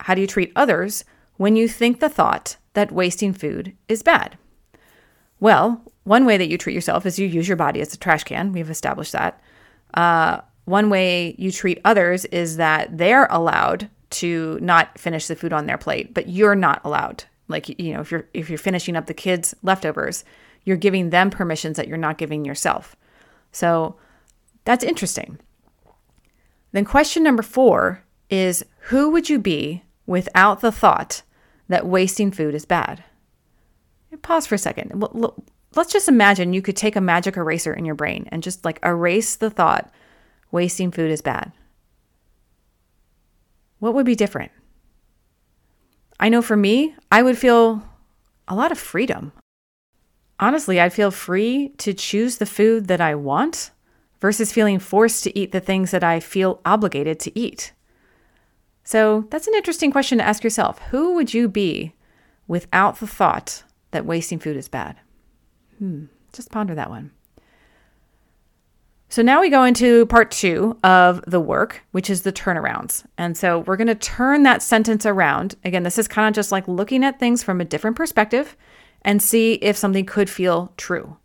How 0.00 0.14
do 0.14 0.20
you 0.20 0.26
treat 0.26 0.52
others 0.54 1.04
when 1.36 1.56
you 1.56 1.68
think 1.68 2.00
the 2.00 2.08
thought 2.08 2.56
that 2.74 2.92
wasting 2.92 3.32
food 3.32 3.76
is 3.88 4.02
bad? 4.02 4.38
Well, 5.40 5.82
one 6.04 6.24
way 6.24 6.36
that 6.36 6.48
you 6.48 6.58
treat 6.58 6.74
yourself 6.74 7.06
is 7.06 7.18
you 7.18 7.26
use 7.26 7.48
your 7.48 7.56
body 7.56 7.80
as 7.80 7.92
a 7.92 7.98
trash 7.98 8.24
can. 8.24 8.52
We've 8.52 8.70
established 8.70 9.12
that. 9.12 9.40
Uh, 9.94 10.40
one 10.64 10.90
way 10.90 11.34
you 11.38 11.50
treat 11.50 11.80
others 11.84 12.24
is 12.26 12.56
that 12.56 12.98
they're 12.98 13.26
allowed 13.26 13.88
to 14.10 14.58
not 14.60 14.98
finish 14.98 15.26
the 15.26 15.36
food 15.36 15.52
on 15.52 15.66
their 15.66 15.78
plate, 15.78 16.14
but 16.14 16.28
you're 16.28 16.54
not 16.54 16.80
allowed. 16.84 17.24
Like 17.48 17.68
you 17.80 17.94
know, 17.94 18.00
if 18.00 18.10
you're 18.10 18.28
if 18.34 18.50
you're 18.50 18.58
finishing 18.58 18.96
up 18.96 19.06
the 19.06 19.14
kids' 19.14 19.54
leftovers, 19.62 20.24
you're 20.64 20.76
giving 20.76 21.10
them 21.10 21.30
permissions 21.30 21.76
that 21.76 21.88
you're 21.88 21.96
not 21.96 22.18
giving 22.18 22.44
yourself. 22.44 22.94
So 23.52 23.96
that's 24.64 24.84
interesting. 24.84 25.38
Then, 26.72 26.84
question 26.84 27.22
number 27.22 27.42
four 27.42 28.04
is 28.28 28.64
Who 28.88 29.10
would 29.10 29.30
you 29.30 29.38
be 29.38 29.84
without 30.06 30.60
the 30.60 30.72
thought 30.72 31.22
that 31.68 31.86
wasting 31.86 32.30
food 32.30 32.54
is 32.54 32.66
bad? 32.66 33.04
Pause 34.22 34.46
for 34.46 34.54
a 34.54 34.58
second. 34.58 35.04
Let's 35.74 35.92
just 35.92 36.08
imagine 36.08 36.52
you 36.52 36.62
could 36.62 36.76
take 36.76 36.96
a 36.96 37.00
magic 37.00 37.36
eraser 37.36 37.72
in 37.72 37.84
your 37.84 37.94
brain 37.94 38.28
and 38.32 38.42
just 38.42 38.64
like 38.64 38.78
erase 38.82 39.36
the 39.36 39.50
thought 39.50 39.92
wasting 40.50 40.90
food 40.90 41.10
is 41.10 41.20
bad. 41.20 41.52
What 43.78 43.94
would 43.94 44.06
be 44.06 44.14
different? 44.14 44.50
I 46.18 46.30
know 46.30 46.42
for 46.42 46.56
me, 46.56 46.96
I 47.12 47.22
would 47.22 47.38
feel 47.38 47.82
a 48.48 48.54
lot 48.54 48.72
of 48.72 48.78
freedom 48.78 49.32
honestly, 50.40 50.80
I'd 50.80 50.92
feel 50.92 51.10
free 51.10 51.70
to 51.78 51.92
choose 51.92 52.38
the 52.38 52.46
food 52.46 52.88
that 52.88 53.00
I 53.00 53.14
want 53.14 53.70
versus 54.20 54.52
feeling 54.52 54.78
forced 54.78 55.24
to 55.24 55.38
eat 55.38 55.52
the 55.52 55.60
things 55.60 55.90
that 55.90 56.04
I 56.04 56.20
feel 56.20 56.60
obligated 56.64 57.20
to 57.20 57.38
eat. 57.38 57.72
So 58.84 59.26
that's 59.30 59.46
an 59.46 59.54
interesting 59.54 59.90
question 59.90 60.18
to 60.18 60.24
ask 60.24 60.42
yourself. 60.42 60.78
Who 60.90 61.14
would 61.14 61.34
you 61.34 61.48
be 61.48 61.94
without 62.46 62.98
the 62.98 63.06
thought 63.06 63.62
that 63.90 64.06
wasting 64.06 64.38
food 64.38 64.56
is 64.56 64.68
bad? 64.68 64.96
Hmm, 65.78 66.06
just 66.32 66.50
ponder 66.50 66.74
that 66.74 66.90
one. 66.90 67.12
So 69.10 69.22
now 69.22 69.40
we 69.40 69.48
go 69.48 69.64
into 69.64 70.04
part 70.06 70.30
two 70.30 70.78
of 70.84 71.24
the 71.26 71.40
work, 71.40 71.82
which 71.92 72.10
is 72.10 72.22
the 72.22 72.32
turnarounds. 72.32 73.04
And 73.16 73.36
so 73.36 73.60
we're 73.60 73.78
going 73.78 73.86
to 73.86 73.94
turn 73.94 74.42
that 74.42 74.62
sentence 74.62 75.06
around. 75.06 75.54
Again, 75.64 75.82
this 75.82 75.98
is 75.98 76.06
kind 76.06 76.28
of 76.28 76.34
just 76.34 76.52
like 76.52 76.68
looking 76.68 77.02
at 77.02 77.18
things 77.18 77.42
from 77.42 77.60
a 77.60 77.64
different 77.64 77.96
perspective 77.96 78.54
and 79.02 79.22
see 79.22 79.54
if 79.54 79.78
something 79.78 80.04
could 80.04 80.28
feel 80.28 80.74
true. 80.76 81.16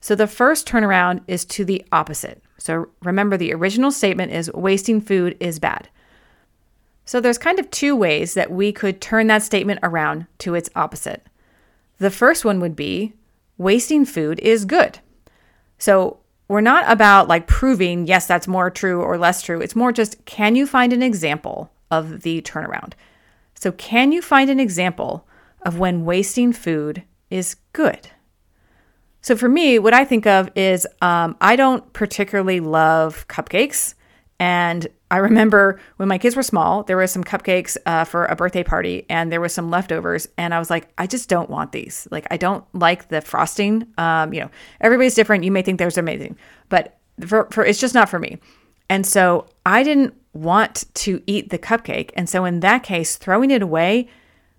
So 0.00 0.14
the 0.14 0.28
first 0.28 0.68
turnaround 0.68 1.22
is 1.26 1.44
to 1.46 1.64
the 1.64 1.84
opposite. 1.90 2.40
So 2.56 2.88
remember, 3.02 3.36
the 3.36 3.52
original 3.52 3.90
statement 3.90 4.32
is 4.32 4.52
wasting 4.52 5.00
food 5.00 5.36
is 5.40 5.58
bad. 5.58 5.88
So 7.04 7.20
there's 7.20 7.38
kind 7.38 7.58
of 7.58 7.70
two 7.70 7.96
ways 7.96 8.34
that 8.34 8.52
we 8.52 8.70
could 8.70 9.00
turn 9.00 9.26
that 9.26 9.42
statement 9.42 9.80
around 9.82 10.26
to 10.38 10.54
its 10.54 10.70
opposite. 10.76 11.26
The 11.98 12.10
first 12.10 12.44
one 12.44 12.60
would 12.60 12.76
be 12.76 13.14
wasting 13.56 14.04
food 14.04 14.38
is 14.40 14.64
good. 14.64 15.00
So 15.78 16.18
we're 16.48 16.60
not 16.60 16.90
about 16.90 17.28
like 17.28 17.46
proving, 17.46 18.06
yes, 18.06 18.26
that's 18.26 18.48
more 18.48 18.70
true 18.70 19.02
or 19.02 19.18
less 19.18 19.42
true. 19.42 19.60
It's 19.60 19.76
more 19.76 19.92
just 19.92 20.24
can 20.24 20.56
you 20.56 20.66
find 20.66 20.92
an 20.92 21.02
example 21.02 21.70
of 21.90 22.22
the 22.22 22.40
turnaround? 22.42 22.92
So, 23.54 23.72
can 23.72 24.12
you 24.12 24.22
find 24.22 24.50
an 24.50 24.60
example 24.60 25.26
of 25.62 25.78
when 25.78 26.04
wasting 26.04 26.52
food 26.52 27.02
is 27.30 27.56
good. 27.72 28.08
So 29.20 29.36
for 29.36 29.48
me, 29.48 29.78
what 29.78 29.94
I 29.94 30.04
think 30.04 30.26
of 30.26 30.50
is 30.54 30.86
um, 31.02 31.36
I 31.40 31.56
don't 31.56 31.92
particularly 31.92 32.60
love 32.60 33.26
cupcakes. 33.28 33.94
And 34.38 34.86
I 35.10 35.18
remember 35.18 35.80
when 35.96 36.08
my 36.08 36.18
kids 36.18 36.36
were 36.36 36.42
small, 36.42 36.82
there 36.82 36.96
was 36.96 37.10
some 37.10 37.24
cupcakes 37.24 37.76
uh, 37.86 38.04
for 38.04 38.26
a 38.26 38.36
birthday 38.36 38.62
party 38.62 39.06
and 39.08 39.32
there 39.32 39.40
was 39.40 39.54
some 39.54 39.70
leftovers. 39.70 40.28
And 40.36 40.52
I 40.52 40.58
was 40.58 40.70
like, 40.70 40.88
I 40.98 41.06
just 41.06 41.28
don't 41.28 41.48
want 41.48 41.72
these. 41.72 42.06
Like, 42.10 42.26
I 42.30 42.36
don't 42.36 42.64
like 42.74 43.08
the 43.08 43.20
frosting. 43.20 43.86
Um, 43.96 44.34
you 44.34 44.40
know, 44.40 44.50
everybody's 44.80 45.14
different. 45.14 45.44
You 45.44 45.52
may 45.52 45.62
think 45.62 45.78
they're 45.78 45.90
amazing, 45.96 46.36
but 46.68 46.98
for, 47.26 47.48
for 47.50 47.64
it's 47.64 47.80
just 47.80 47.94
not 47.94 48.08
for 48.08 48.18
me. 48.18 48.38
And 48.90 49.06
so 49.06 49.46
I 49.64 49.82
didn't 49.82 50.14
want 50.32 50.84
to 50.94 51.22
eat 51.26 51.50
the 51.50 51.58
cupcake. 51.58 52.10
And 52.14 52.28
so 52.28 52.44
in 52.44 52.60
that 52.60 52.82
case, 52.82 53.16
throwing 53.16 53.50
it 53.50 53.62
away 53.62 54.08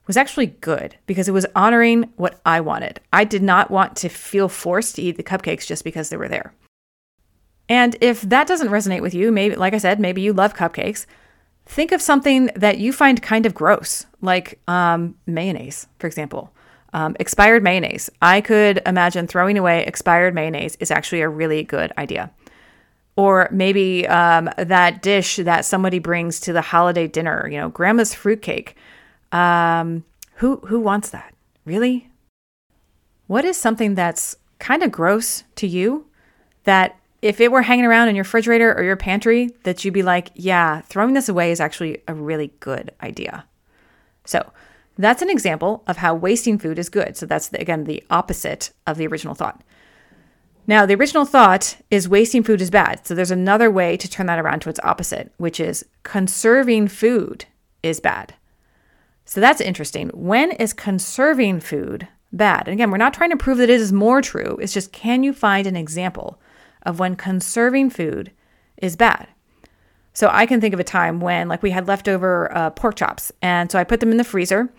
was 0.07 0.17
actually 0.17 0.47
good 0.47 0.95
because 1.05 1.29
it 1.29 1.33
was 1.33 1.45
honoring 1.55 2.12
what 2.15 2.41
I 2.43 2.62
wanted. 2.62 2.99
I 3.13 3.23
did 3.23 3.43
not 3.43 3.69
want 3.69 3.95
to 3.97 4.09
feel 4.09 4.49
forced 4.49 4.95
to 4.95 5.03
eat 5.03 5.17
the 5.17 5.23
cupcakes 5.23 5.67
just 5.67 5.83
because 5.83 6.09
they 6.09 6.17
were 6.17 6.27
there. 6.27 6.53
And 7.69 7.95
if 8.01 8.21
that 8.21 8.47
doesn't 8.47 8.69
resonate 8.69 9.01
with 9.01 9.13
you, 9.13 9.32
maybe, 9.32 9.55
like 9.55 9.73
I 9.75 9.77
said, 9.77 9.99
maybe 9.99 10.21
you 10.21 10.34
love 10.34 10.55
cupcakes, 10.55 11.05
think 11.67 11.91
of 11.91 12.01
something 12.01 12.49
that 12.55 12.79
you 12.79 12.91
find 12.91 13.21
kind 13.21 13.45
of 13.45 13.53
gross, 13.53 14.08
like 14.21 14.60
um, 14.67 15.15
mayonnaise, 15.27 15.88
for 15.99 16.08
example. 16.08 16.51
Um, 16.91 17.15
expired 17.19 17.62
mayonnaise. 17.62 18.10
I 18.19 18.41
could 18.41 18.82
imagine 18.88 19.27
throwing 19.27 19.60
away 19.60 19.86
expired 19.86 20.34
mayonnaise 20.34 20.75
is 20.79 20.89
actually 20.89 21.21
a 21.21 21.29
really 21.29 21.63
good 21.63 21.93
idea. 21.99 22.32
Or 23.15 23.47
maybe 23.51 24.08
um, 24.08 24.49
that 24.58 25.03
dish 25.03 25.36
that 25.36 25.65
somebody 25.65 25.99
brings 25.99 26.39
to 26.41 26.53
the 26.53 26.62
holiday 26.62 27.08
dinner, 27.08 27.47
you 27.47 27.60
know, 27.60 27.69
grandma's 27.69 28.15
fruitcake. 28.15 28.75
Um, 29.32 30.03
who 30.36 30.58
who 30.65 30.79
wants 30.79 31.12
that? 31.12 31.36
Really? 31.65 32.10
What 33.27 33.45
is 33.45 33.58
something 33.58 33.93
that's 33.93 34.36
kind 34.58 34.82
of 34.82 34.91
gross 34.91 35.43
to 35.58 35.67
you 35.67 36.08
that 36.63 36.98
if 37.21 37.41
it 37.41 37.51
were 37.51 37.63
hanging 37.63 37.86
around 37.86 38.08
in 38.08 38.15
your 38.15 38.23
refrigerator 38.23 38.73
or 38.73 38.84
your 38.84 38.95
pantry 38.95 39.49
that 39.63 39.84
you'd 39.84 39.93
be 39.93 40.03
like, 40.03 40.32
yeah, 40.36 40.82
throwing 40.82 41.13
this 41.13 41.29
away 41.29 41.51
is 41.51 41.60
actually 41.60 42.01
a 42.08 42.13
really 42.13 42.51
good 42.60 42.91
idea. 43.01 43.45
So, 44.25 44.51
that's 44.99 45.21
an 45.21 45.29
example 45.29 45.82
of 45.88 45.97
how 45.97 46.13
wasting 46.13 46.60
food 46.60 46.77
is 46.77 46.89
good. 46.89 47.15
So 47.15 47.25
that's 47.25 47.47
the, 47.47 47.62
again 47.62 47.86
the 47.86 48.03
opposite 48.10 48.71
of 48.86 48.97
the 48.97 49.08
original 49.08 49.34
thought. 49.34 49.63
Now, 50.67 50.86
the 50.86 50.95
original 50.95 51.25
thought 51.25 51.77
is 51.89 52.10
wasting 52.10 52.43
food 52.43 52.62
is 52.62 52.69
bad. 52.69 53.08
So 53.08 53.15
there's 53.15 53.32
another 53.32 53.71
way 53.71 53.95
to 53.95 54.10
turn 54.10 54.25
that 54.27 54.39
around 54.39 54.60
to 54.60 54.69
its 54.69 54.79
opposite, 54.84 55.32
which 55.38 55.60
is 55.60 55.86
conserving 56.03 56.89
food 56.89 57.45
is 57.82 58.01
bad. 58.01 58.36
So 59.23 59.39
that's 59.39 59.62
interesting. 59.62 60.10
When 60.10 60.51
is 60.51 60.73
conserving 60.73 61.62
food 61.62 62.08
bad? 62.34 62.67
And 62.67 62.73
again, 62.73 62.91
we're 62.91 62.97
not 62.97 63.13
trying 63.13 63.32
to 63.32 63.38
prove 63.38 63.58
that 63.60 63.69
it 63.69 63.82
is 63.82 63.93
more 63.93 64.21
true. 64.21 64.60
It's 64.62 64.73
just 64.73 64.91
can 64.91 65.23
you 65.23 65.32
find 65.32 65.65
an 65.65 65.77
example 65.77 66.41
of 66.83 66.99
when 66.99 67.15
conserving 67.15 67.89
food 67.89 68.31
is 68.77 68.95
bad? 68.95 69.27
So 70.13 70.29
I 70.31 70.45
can 70.45 70.59
think 70.59 70.73
of 70.73 70.79
a 70.79 70.83
time 70.83 71.19
when, 71.19 71.47
like, 71.47 71.63
we 71.63 71.71
had 71.71 71.87
leftover 71.87 72.51
uh, 72.55 72.71
pork 72.71 72.95
chops, 72.95 73.31
and 73.41 73.71
so 73.71 73.79
I 73.79 73.83
put 73.83 73.99
them 73.99 74.11
in 74.11 74.17
the 74.17 74.23
freezer 74.23 74.69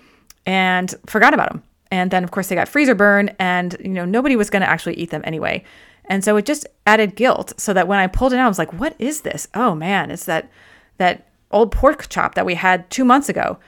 and 0.45 0.95
forgot 1.07 1.35
about 1.35 1.51
them. 1.51 1.63
And 1.91 2.11
then, 2.11 2.25
of 2.25 2.31
course, 2.31 2.49
they 2.49 2.55
got 2.55 2.69
freezer 2.69 2.95
burn, 2.95 3.31
and 3.39 3.77
you 3.81 3.91
know 3.91 4.05
nobody 4.05 4.37
was 4.37 4.51
going 4.51 4.63
to 4.63 4.69
actually 4.69 4.95
eat 4.95 5.11
them 5.11 5.23
anyway. 5.25 5.65
And 6.07 6.25
so 6.25 6.37
it 6.37 6.45
just 6.45 6.67
added 6.87 7.17
guilt, 7.17 7.53
so 7.57 7.73
that 7.73 7.89
when 7.89 7.99
I 7.99 8.07
pulled 8.07 8.33
it 8.33 8.39
out, 8.39 8.47
I 8.47 8.49
was 8.49 8.59
like, 8.59 8.73
"What 8.73 8.95
is 8.99 9.23
this? 9.23 9.49
Oh 9.55 9.75
man, 9.75 10.11
it's 10.11 10.25
that 10.25 10.51
that 10.99 11.29
old 11.51 11.73
pork 11.73 12.09
chop 12.09 12.35
that 12.35 12.47
we 12.47 12.55
had 12.55 12.89
two 12.91 13.05
months 13.05 13.29
ago." 13.29 13.59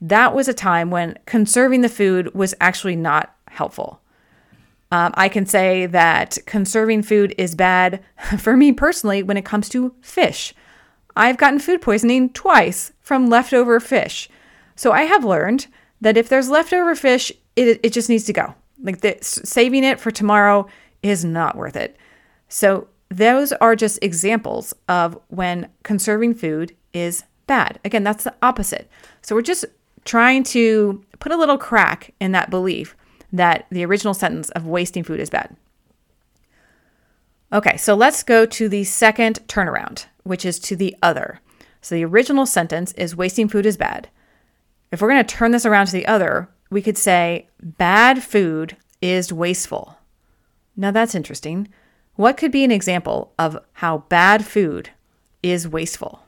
That 0.00 0.34
was 0.34 0.48
a 0.48 0.54
time 0.54 0.90
when 0.90 1.18
conserving 1.26 1.82
the 1.82 1.88
food 1.90 2.34
was 2.34 2.54
actually 2.60 2.96
not 2.96 3.34
helpful. 3.48 3.99
Um, 4.92 5.12
I 5.14 5.28
can 5.28 5.46
say 5.46 5.86
that 5.86 6.38
conserving 6.46 7.02
food 7.02 7.34
is 7.38 7.54
bad 7.54 8.02
for 8.38 8.56
me 8.56 8.72
personally 8.72 9.22
when 9.22 9.36
it 9.36 9.44
comes 9.44 9.68
to 9.70 9.94
fish. 10.00 10.54
I've 11.16 11.36
gotten 11.36 11.58
food 11.58 11.80
poisoning 11.80 12.30
twice 12.30 12.92
from 13.00 13.28
leftover 13.28 13.80
fish. 13.80 14.28
So 14.76 14.92
I 14.92 15.02
have 15.02 15.24
learned 15.24 15.66
that 16.00 16.16
if 16.16 16.28
there's 16.28 16.48
leftover 16.48 16.94
fish, 16.94 17.30
it, 17.56 17.80
it 17.82 17.92
just 17.92 18.08
needs 18.08 18.24
to 18.24 18.32
go. 18.32 18.54
Like 18.82 19.00
the, 19.00 19.18
saving 19.20 19.84
it 19.84 20.00
for 20.00 20.10
tomorrow 20.10 20.66
is 21.02 21.24
not 21.24 21.56
worth 21.56 21.76
it. 21.76 21.96
So 22.48 22.88
those 23.10 23.52
are 23.52 23.76
just 23.76 23.98
examples 24.02 24.72
of 24.88 25.18
when 25.28 25.68
conserving 25.82 26.34
food 26.34 26.74
is 26.92 27.24
bad. 27.46 27.78
Again, 27.84 28.04
that's 28.04 28.24
the 28.24 28.34
opposite. 28.42 28.88
So 29.22 29.34
we're 29.34 29.42
just 29.42 29.64
trying 30.04 30.44
to 30.44 31.04
put 31.18 31.32
a 31.32 31.36
little 31.36 31.58
crack 31.58 32.14
in 32.20 32.32
that 32.32 32.50
belief 32.50 32.96
that 33.32 33.66
the 33.70 33.84
original 33.84 34.14
sentence 34.14 34.50
of 34.50 34.66
wasting 34.66 35.04
food 35.04 35.20
is 35.20 35.30
bad. 35.30 35.56
Okay, 37.52 37.76
so 37.76 37.94
let's 37.94 38.22
go 38.22 38.46
to 38.46 38.68
the 38.68 38.84
second 38.84 39.40
turnaround, 39.48 40.06
which 40.22 40.44
is 40.44 40.58
to 40.60 40.76
the 40.76 40.96
other. 41.02 41.40
So 41.80 41.94
the 41.94 42.04
original 42.04 42.46
sentence 42.46 42.92
is 42.92 43.16
wasting 43.16 43.48
food 43.48 43.66
is 43.66 43.76
bad. 43.76 44.08
If 44.92 45.00
we're 45.00 45.08
going 45.08 45.24
to 45.24 45.34
turn 45.34 45.50
this 45.50 45.66
around 45.66 45.86
to 45.86 45.92
the 45.92 46.06
other, 46.06 46.48
we 46.70 46.82
could 46.82 46.98
say 46.98 47.48
bad 47.60 48.22
food 48.22 48.76
is 49.02 49.32
wasteful. 49.32 49.98
Now 50.76 50.90
that's 50.90 51.14
interesting. 51.14 51.68
What 52.14 52.36
could 52.36 52.52
be 52.52 52.64
an 52.64 52.70
example 52.70 53.32
of 53.38 53.58
how 53.74 53.98
bad 54.08 54.44
food 54.44 54.90
is 55.42 55.66
wasteful? 55.66 56.24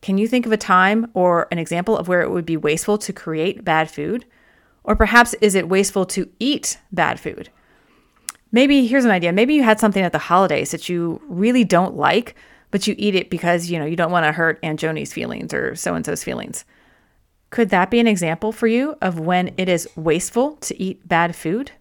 Can 0.00 0.18
you 0.18 0.28
think 0.28 0.46
of 0.46 0.52
a 0.52 0.56
time 0.56 1.10
or 1.14 1.48
an 1.50 1.58
example 1.58 1.96
of 1.96 2.08
where 2.08 2.22
it 2.22 2.30
would 2.30 2.46
be 2.46 2.56
wasteful 2.56 2.98
to 2.98 3.12
create 3.12 3.64
bad 3.64 3.90
food? 3.90 4.24
Or 4.84 4.94
perhaps 4.94 5.34
is 5.40 5.54
it 5.54 5.68
wasteful 5.68 6.06
to 6.06 6.28
eat 6.38 6.78
bad 6.92 7.18
food? 7.18 7.48
Maybe 8.52 8.86
here's 8.86 9.04
an 9.04 9.10
idea. 9.10 9.32
Maybe 9.32 9.54
you 9.54 9.64
had 9.64 9.80
something 9.80 10.04
at 10.04 10.12
the 10.12 10.18
holidays 10.18 10.70
that 10.70 10.88
you 10.88 11.20
really 11.26 11.64
don't 11.64 11.96
like, 11.96 12.36
but 12.70 12.86
you 12.86 12.94
eat 12.98 13.14
it 13.14 13.30
because, 13.30 13.70
you 13.70 13.78
know, 13.78 13.84
you 13.84 13.96
don't 13.96 14.12
want 14.12 14.26
to 14.26 14.32
hurt 14.32 14.60
Aunt 14.62 14.78
Joni's 14.78 15.12
feelings 15.12 15.52
or 15.52 15.74
so 15.74 15.94
and 15.94 16.06
so's 16.06 16.22
feelings. 16.22 16.64
Could 17.50 17.70
that 17.70 17.90
be 17.90 17.98
an 17.98 18.06
example 18.06 18.52
for 18.52 18.66
you 18.66 18.96
of 19.00 19.18
when 19.18 19.54
it 19.56 19.68
is 19.68 19.88
wasteful 19.96 20.56
to 20.56 20.80
eat 20.80 21.06
bad 21.08 21.34
food? 21.34 21.72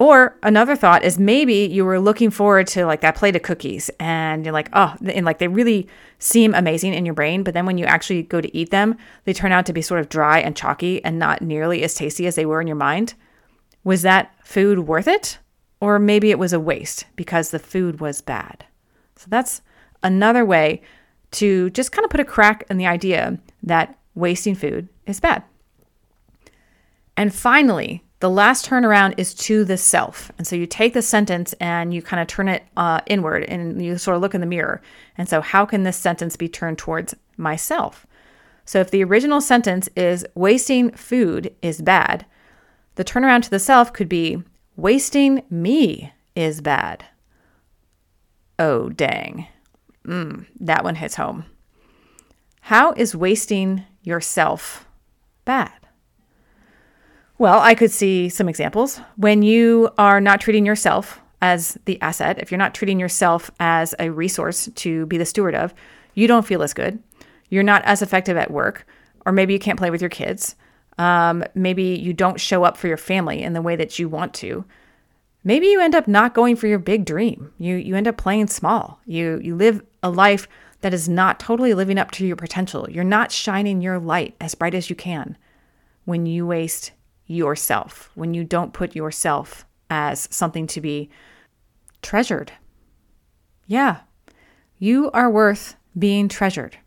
Or 0.00 0.36
another 0.42 0.74
thought 0.74 1.04
is 1.04 1.18
maybe 1.18 1.54
you 1.54 1.84
were 1.84 2.00
looking 2.00 2.30
forward 2.30 2.66
to 2.68 2.84
like 2.84 3.00
that 3.02 3.14
plate 3.14 3.36
of 3.36 3.42
cookies 3.42 3.90
and 4.00 4.44
you're 4.44 4.52
like, 4.52 4.68
oh, 4.72 4.94
and 5.06 5.24
like 5.24 5.38
they 5.38 5.48
really 5.48 5.86
seem 6.18 6.52
amazing 6.54 6.94
in 6.94 7.06
your 7.06 7.14
brain. 7.14 7.42
But 7.44 7.54
then 7.54 7.64
when 7.64 7.78
you 7.78 7.84
actually 7.84 8.22
go 8.22 8.40
to 8.40 8.56
eat 8.56 8.70
them, 8.70 8.96
they 9.24 9.32
turn 9.32 9.52
out 9.52 9.66
to 9.66 9.72
be 9.72 9.82
sort 9.82 10.00
of 10.00 10.08
dry 10.08 10.40
and 10.40 10.56
chalky 10.56 11.04
and 11.04 11.18
not 11.18 11.42
nearly 11.42 11.82
as 11.84 11.94
tasty 11.94 12.26
as 12.26 12.34
they 12.34 12.46
were 12.46 12.60
in 12.60 12.66
your 12.66 12.76
mind. 12.76 13.14
Was 13.84 14.02
that 14.02 14.34
food 14.44 14.80
worth 14.80 15.06
it? 15.06 15.38
Or 15.80 15.98
maybe 15.98 16.30
it 16.30 16.38
was 16.38 16.52
a 16.52 16.60
waste 16.60 17.04
because 17.14 17.50
the 17.50 17.58
food 17.58 18.00
was 18.00 18.20
bad. 18.20 18.64
So 19.16 19.26
that's 19.28 19.60
another 20.02 20.44
way 20.44 20.82
to 21.32 21.70
just 21.70 21.92
kind 21.92 22.04
of 22.04 22.10
put 22.10 22.20
a 22.20 22.24
crack 22.24 22.64
in 22.70 22.78
the 22.78 22.86
idea 22.86 23.38
that 23.62 23.98
wasting 24.14 24.54
food 24.54 24.88
is 25.06 25.20
bad. 25.20 25.42
And 27.16 27.34
finally, 27.34 28.03
the 28.24 28.30
last 28.30 28.64
turnaround 28.64 29.12
is 29.18 29.34
to 29.34 29.66
the 29.66 29.76
self. 29.76 30.32
And 30.38 30.46
so 30.46 30.56
you 30.56 30.64
take 30.64 30.94
the 30.94 31.02
sentence 31.02 31.52
and 31.60 31.92
you 31.92 32.00
kind 32.00 32.22
of 32.22 32.26
turn 32.26 32.48
it 32.48 32.62
uh, 32.74 33.02
inward 33.04 33.44
and 33.44 33.84
you 33.84 33.98
sort 33.98 34.16
of 34.16 34.22
look 34.22 34.34
in 34.34 34.40
the 34.40 34.46
mirror. 34.46 34.80
And 35.18 35.28
so, 35.28 35.42
how 35.42 35.66
can 35.66 35.82
this 35.82 35.98
sentence 35.98 36.34
be 36.34 36.48
turned 36.48 36.78
towards 36.78 37.14
myself? 37.36 38.06
So, 38.64 38.80
if 38.80 38.90
the 38.90 39.04
original 39.04 39.42
sentence 39.42 39.90
is 39.94 40.24
wasting 40.34 40.90
food 40.92 41.54
is 41.60 41.82
bad, 41.82 42.24
the 42.94 43.04
turnaround 43.04 43.42
to 43.42 43.50
the 43.50 43.58
self 43.58 43.92
could 43.92 44.08
be 44.08 44.42
wasting 44.74 45.42
me 45.50 46.10
is 46.34 46.62
bad. 46.62 47.04
Oh, 48.58 48.88
dang. 48.88 49.48
Mm, 50.06 50.46
that 50.60 50.82
one 50.82 50.94
hits 50.94 51.16
home. 51.16 51.44
How 52.62 52.92
is 52.92 53.14
wasting 53.14 53.84
yourself 54.02 54.88
bad? 55.44 55.83
Well, 57.38 57.58
I 57.58 57.74
could 57.74 57.90
see 57.90 58.28
some 58.28 58.48
examples. 58.48 59.00
When 59.16 59.42
you 59.42 59.90
are 59.98 60.20
not 60.20 60.40
treating 60.40 60.64
yourself 60.64 61.20
as 61.42 61.76
the 61.84 62.00
asset, 62.00 62.38
if 62.38 62.50
you're 62.50 62.58
not 62.58 62.74
treating 62.74 63.00
yourself 63.00 63.50
as 63.58 63.94
a 63.98 64.10
resource 64.10 64.68
to 64.74 65.06
be 65.06 65.18
the 65.18 65.26
steward 65.26 65.54
of, 65.54 65.74
you 66.14 66.28
don't 66.28 66.46
feel 66.46 66.62
as 66.62 66.72
good. 66.72 67.02
You're 67.50 67.64
not 67.64 67.84
as 67.84 68.02
effective 68.02 68.36
at 68.36 68.50
work, 68.50 68.86
or 69.26 69.32
maybe 69.32 69.52
you 69.52 69.58
can't 69.58 69.78
play 69.78 69.90
with 69.90 70.00
your 70.00 70.10
kids. 70.10 70.54
Um, 70.96 71.44
maybe 71.54 71.82
you 71.82 72.12
don't 72.12 72.40
show 72.40 72.62
up 72.62 72.76
for 72.76 72.86
your 72.86 72.96
family 72.96 73.42
in 73.42 73.52
the 73.52 73.62
way 73.62 73.74
that 73.76 73.98
you 73.98 74.08
want 74.08 74.32
to. 74.34 74.64
Maybe 75.42 75.66
you 75.66 75.80
end 75.80 75.94
up 75.94 76.08
not 76.08 76.34
going 76.34 76.56
for 76.56 76.68
your 76.68 76.78
big 76.78 77.04
dream. 77.04 77.52
You 77.58 77.76
you 77.76 77.96
end 77.96 78.08
up 78.08 78.16
playing 78.16 78.46
small. 78.46 79.00
You 79.04 79.40
you 79.42 79.56
live 79.56 79.82
a 80.02 80.08
life 80.08 80.48
that 80.80 80.94
is 80.94 81.08
not 81.08 81.40
totally 81.40 81.74
living 81.74 81.98
up 81.98 82.12
to 82.12 82.26
your 82.26 82.36
potential. 82.36 82.88
You're 82.88 83.04
not 83.04 83.32
shining 83.32 83.82
your 83.82 83.98
light 83.98 84.36
as 84.40 84.54
bright 84.54 84.74
as 84.74 84.88
you 84.88 84.96
can 84.96 85.36
when 86.04 86.26
you 86.26 86.46
waste 86.46 86.92
yourself, 87.26 88.10
when 88.14 88.34
you 88.34 88.44
don't 88.44 88.72
put 88.72 88.94
yourself 88.94 89.64
as 89.90 90.28
something 90.30 90.66
to 90.68 90.80
be 90.80 91.10
treasured. 92.02 92.52
Yeah, 93.66 94.00
you 94.78 95.10
are 95.12 95.30
worth 95.30 95.76
being 95.98 96.28
treasured. 96.28 96.78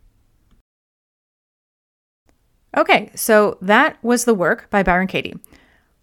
Okay, 2.76 3.10
so 3.14 3.58
that 3.62 3.96
was 4.04 4.24
the 4.24 4.34
work 4.34 4.68
by 4.70 4.82
Byron 4.82 5.06
Katie. 5.06 5.36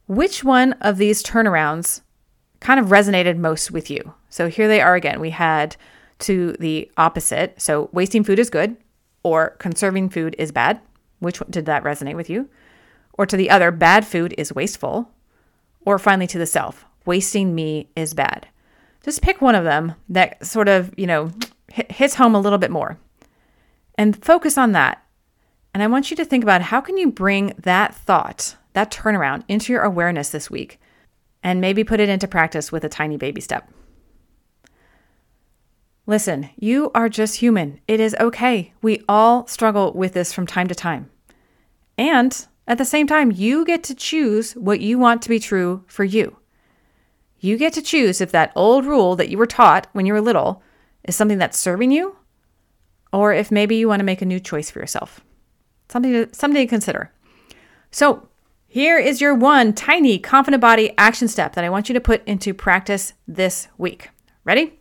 Which 0.07 0.43
one 0.43 0.73
of 0.81 0.97
these 0.97 1.23
turnarounds 1.23 2.01
kind 2.59 2.79
of 2.79 2.87
resonated 2.87 3.37
most 3.37 3.71
with 3.71 3.89
you? 3.89 4.13
So 4.29 4.49
here 4.49 4.67
they 4.67 4.81
are 4.81 4.95
again. 4.95 5.19
We 5.19 5.29
had 5.29 5.77
to 6.19 6.53
the 6.59 6.91
opposite. 6.97 7.61
So 7.61 7.89
wasting 7.93 8.23
food 8.23 8.39
is 8.39 8.49
good, 8.49 8.75
or 9.23 9.51
conserving 9.59 10.09
food 10.09 10.35
is 10.37 10.51
bad. 10.51 10.81
Which 11.19 11.39
one, 11.39 11.49
did 11.49 11.65
that 11.67 11.83
resonate 11.83 12.15
with 12.15 12.29
you? 12.29 12.49
Or 13.15 13.25
to 13.25 13.37
the 13.37 13.49
other, 13.49 13.71
bad 13.71 14.05
food 14.05 14.35
is 14.37 14.53
wasteful. 14.53 15.09
Or 15.85 15.97
finally 15.99 16.27
to 16.27 16.37
the 16.37 16.45
self, 16.45 16.85
wasting 17.05 17.55
me 17.55 17.89
is 17.95 18.13
bad. 18.13 18.47
Just 19.03 19.21
pick 19.21 19.41
one 19.41 19.55
of 19.55 19.63
them 19.63 19.93
that 20.09 20.45
sort 20.45 20.67
of, 20.67 20.93
you 20.97 21.07
know, 21.07 21.31
hits 21.69 22.15
home 22.15 22.35
a 22.35 22.39
little 22.39 22.57
bit 22.57 22.71
more 22.71 22.97
and 23.97 24.23
focus 24.23 24.57
on 24.57 24.71
that. 24.73 25.03
And 25.73 25.83
I 25.83 25.87
want 25.87 26.09
you 26.09 26.17
to 26.17 26.25
think 26.25 26.43
about 26.43 26.61
how 26.61 26.81
can 26.81 26.97
you 26.97 27.11
bring 27.11 27.53
that 27.57 27.93
thought, 27.93 28.55
that 28.73 28.91
turnaround 28.91 29.43
into 29.47 29.73
your 29.73 29.83
awareness 29.83 30.29
this 30.29 30.49
week 30.49 30.79
and 31.43 31.61
maybe 31.61 31.83
put 31.83 31.99
it 31.99 32.09
into 32.09 32.27
practice 32.27 32.71
with 32.71 32.83
a 32.83 32.89
tiny 32.89 33.17
baby 33.17 33.41
step. 33.41 33.69
Listen, 36.07 36.49
you 36.55 36.91
are 36.95 37.09
just 37.09 37.37
human. 37.37 37.79
It 37.87 37.99
is 37.99 38.15
okay. 38.19 38.73
We 38.81 39.03
all 39.09 39.47
struggle 39.47 39.91
with 39.93 40.13
this 40.13 40.33
from 40.33 40.47
time 40.47 40.67
to 40.67 40.75
time. 40.75 41.09
And 41.97 42.45
at 42.67 42.77
the 42.77 42.85
same 42.85 43.07
time, 43.07 43.31
you 43.31 43.63
get 43.63 43.83
to 43.83 43.95
choose 43.95 44.53
what 44.53 44.79
you 44.79 44.97
want 44.97 45.21
to 45.21 45.29
be 45.29 45.39
true 45.39 45.83
for 45.87 46.03
you. 46.03 46.37
You 47.39 47.57
get 47.57 47.73
to 47.73 47.81
choose 47.81 48.21
if 48.21 48.31
that 48.31 48.51
old 48.55 48.85
rule 48.85 49.15
that 49.15 49.29
you 49.29 49.37
were 49.37 49.45
taught 49.45 49.87
when 49.93 50.05
you 50.05 50.13
were 50.13 50.21
little 50.21 50.63
is 51.03 51.15
something 51.15 51.37
that's 51.37 51.59
serving 51.59 51.91
you, 51.91 52.17
or 53.13 53.33
if 53.33 53.51
maybe 53.51 53.75
you 53.75 53.87
want 53.87 53.99
to 53.99 54.05
make 54.05 54.21
a 54.21 54.25
new 54.25 54.39
choice 54.39 54.71
for 54.71 54.79
yourself. 54.79 55.21
Something 55.89 56.11
to, 56.13 56.33
something 56.33 56.65
to 56.65 56.67
consider. 56.67 57.11
So, 57.91 58.27
here 58.67 58.97
is 58.97 59.21
your 59.21 59.33
one 59.33 59.71
tiny 59.71 60.17
confident 60.17 60.59
body 60.59 60.93
action 60.97 61.27
step 61.27 61.53
that 61.53 61.63
I 61.63 61.69
want 61.69 61.87
you 61.87 61.93
to 61.93 62.01
put 62.01 62.27
into 62.27 62.53
practice 62.53 63.13
this 63.27 63.67
week. 63.77 64.09
Ready? 64.43 64.79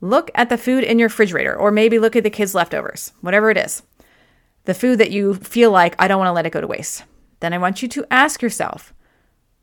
Look 0.00 0.30
at 0.34 0.48
the 0.48 0.56
food 0.56 0.82
in 0.82 0.98
your 0.98 1.08
refrigerator, 1.08 1.54
or 1.54 1.70
maybe 1.70 1.98
look 1.98 2.16
at 2.16 2.24
the 2.24 2.30
kids' 2.30 2.54
leftovers, 2.54 3.12
whatever 3.20 3.50
it 3.50 3.58
is. 3.58 3.82
The 4.64 4.74
food 4.74 4.98
that 4.98 5.10
you 5.10 5.34
feel 5.34 5.70
like, 5.70 5.94
I 5.98 6.08
don't 6.08 6.18
want 6.18 6.28
to 6.28 6.32
let 6.32 6.46
it 6.46 6.52
go 6.52 6.60
to 6.60 6.66
waste. 6.66 7.04
Then 7.40 7.52
I 7.52 7.58
want 7.58 7.82
you 7.82 7.88
to 7.88 8.06
ask 8.10 8.42
yourself, 8.42 8.92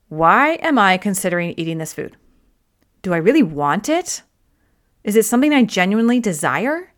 why 0.09 0.53
am 0.61 0.79
I 0.79 0.97
considering 0.97 1.53
eating 1.57 1.77
this 1.77 1.93
food? 1.93 2.17
Do 3.01 3.13
I 3.13 3.17
really 3.17 3.43
want 3.43 3.89
it? 3.89 4.23
Is 5.03 5.15
it 5.15 5.25
something 5.25 5.53
I 5.53 5.63
genuinely 5.63 6.19
desire? 6.19 6.93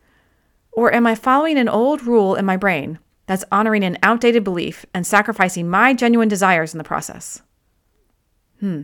Or 0.72 0.94
am 0.94 1.06
I 1.06 1.16
following 1.16 1.58
an 1.58 1.70
old 1.70 2.04
rule 2.04 2.36
in 2.36 2.46
my 2.46 2.58
brain 2.58 3.00
that's 3.26 3.44
honoring 3.52 3.84
an 3.84 3.98
outdated 4.02 4.44
belief 4.44 4.86
and 4.94 5.06
sacrificing 5.06 5.70
my 5.70 5.94
genuine 5.94 6.28
desires 6.28 6.74
in 6.74 6.78
the 6.78 6.84
process? 6.84 7.42
Hmm. 8.60 8.84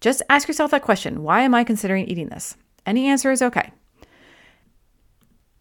Just 0.00 0.22
ask 0.28 0.48
yourself 0.48 0.70
that 0.70 0.82
question 0.82 1.22
why 1.22 1.42
am 1.42 1.54
I 1.54 1.64
considering 1.64 2.06
eating 2.06 2.28
this? 2.28 2.56
Any 2.86 3.06
answer 3.06 3.30
is 3.30 3.42
okay. 3.42 3.72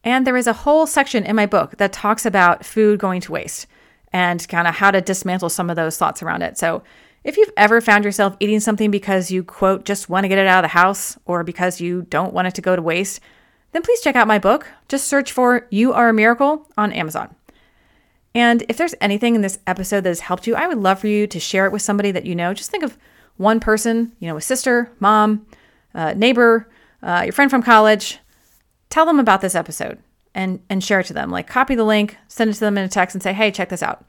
And 0.03 0.25
there 0.25 0.37
is 0.37 0.47
a 0.47 0.53
whole 0.53 0.87
section 0.87 1.23
in 1.23 1.35
my 1.35 1.45
book 1.45 1.77
that 1.77 1.93
talks 1.93 2.25
about 2.25 2.65
food 2.65 2.99
going 2.99 3.21
to 3.21 3.31
waste 3.31 3.67
and 4.13 4.47
kind 4.47 4.67
of 4.67 4.75
how 4.75 4.91
to 4.91 5.01
dismantle 5.01 5.49
some 5.49 5.69
of 5.69 5.75
those 5.75 5.97
thoughts 5.97 6.23
around 6.23 6.41
it. 6.41 6.57
So 6.57 6.83
if 7.23 7.35
you've 7.35 7.51
ever 7.57 7.81
found 7.81 8.05
yourself 8.05 8.37
eating 8.39 8.59
something 8.59 8.89
because 8.89 9.31
you, 9.31 9.43
quote, 9.43 9.83
just 9.83 10.09
want 10.09 10.23
to 10.23 10.29
get 10.29 10.37
it 10.37 10.47
out 10.47 10.63
of 10.63 10.69
the 10.69 10.79
house 10.79 11.17
or 11.25 11.43
because 11.43 11.81
you 11.81 12.03
don't 12.03 12.33
want 12.33 12.47
it 12.47 12.55
to 12.55 12.61
go 12.61 12.75
to 12.75 12.81
waste, 12.81 13.19
then 13.73 13.81
please 13.81 14.01
check 14.01 14.15
out 14.15 14.27
my 14.27 14.39
book. 14.39 14.67
Just 14.87 15.07
search 15.07 15.31
for 15.31 15.67
You 15.69 15.91
Are 15.93 16.09
a 16.09 16.13
Miracle 16.13 16.67
on 16.77 16.93
Amazon. 16.93 17.35
And 18.33 18.63
if 18.69 18.77
there's 18.77 18.95
anything 19.01 19.35
in 19.35 19.41
this 19.41 19.59
episode 19.67 20.01
that 20.01 20.09
has 20.09 20.21
helped 20.21 20.47
you, 20.47 20.55
I 20.55 20.67
would 20.67 20.77
love 20.77 20.99
for 20.99 21.07
you 21.07 21.27
to 21.27 21.39
share 21.39 21.65
it 21.65 21.71
with 21.71 21.81
somebody 21.81 22.11
that 22.11 22.25
you 22.25 22.35
know. 22.35 22.53
Just 22.53 22.71
think 22.71 22.83
of 22.83 22.97
one 23.37 23.59
person, 23.59 24.13
you 24.19 24.27
know, 24.27 24.37
a 24.37 24.41
sister, 24.41 24.91
mom, 24.99 25.45
uh, 25.93 26.13
neighbor, 26.13 26.69
uh, 27.01 27.23
your 27.25 27.33
friend 27.33 27.51
from 27.51 27.63
college. 27.63 28.19
Tell 28.89 29.05
them 29.05 29.19
about 29.19 29.41
this 29.41 29.55
episode 29.55 29.99
and 30.33 30.61
and 30.69 30.83
share 30.83 30.99
it 30.99 31.07
to 31.07 31.13
them. 31.13 31.29
Like 31.29 31.47
copy 31.47 31.75
the 31.75 31.83
link, 31.83 32.17
send 32.27 32.49
it 32.49 32.53
to 32.53 32.59
them 32.59 32.77
in 32.77 32.85
a 32.85 32.89
text, 32.89 33.15
and 33.15 33.23
say, 33.23 33.33
"Hey, 33.33 33.51
check 33.51 33.69
this 33.69 33.83
out." 33.83 34.05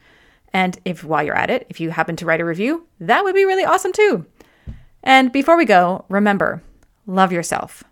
And 0.53 0.79
if 0.85 1.03
while 1.03 1.23
you're 1.23 1.35
at 1.35 1.49
it, 1.49 1.65
if 1.69 1.79
you 1.79 1.91
happen 1.91 2.15
to 2.17 2.25
write 2.25 2.41
a 2.41 2.45
review, 2.45 2.87
that 2.99 3.23
would 3.23 3.35
be 3.35 3.45
really 3.45 3.65
awesome 3.65 3.91
too. 3.91 4.25
And 5.03 5.31
before 5.31 5.57
we 5.57 5.65
go, 5.65 6.05
remember, 6.09 6.61
love 7.05 7.31
yourself 7.31 7.83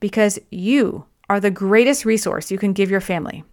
because 0.00 0.38
you 0.50 1.04
are 1.28 1.40
the 1.40 1.50
greatest 1.50 2.04
resource 2.04 2.50
you 2.50 2.58
can 2.58 2.72
give 2.72 2.90
your 2.90 3.00
family. 3.00 3.44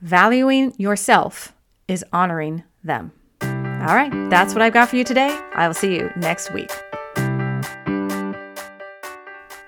Valuing 0.00 0.74
yourself 0.76 1.54
is 1.88 2.04
honoring 2.12 2.62
them. 2.84 3.12
All 3.40 3.94
right, 3.94 4.12
that's 4.28 4.54
what 4.54 4.62
I've 4.62 4.72
got 4.72 4.88
for 4.88 4.96
you 4.96 5.04
today. 5.04 5.28
I 5.54 5.66
will 5.66 5.74
see 5.74 5.96
you 5.96 6.10
next 6.16 6.52
week. 6.52 6.70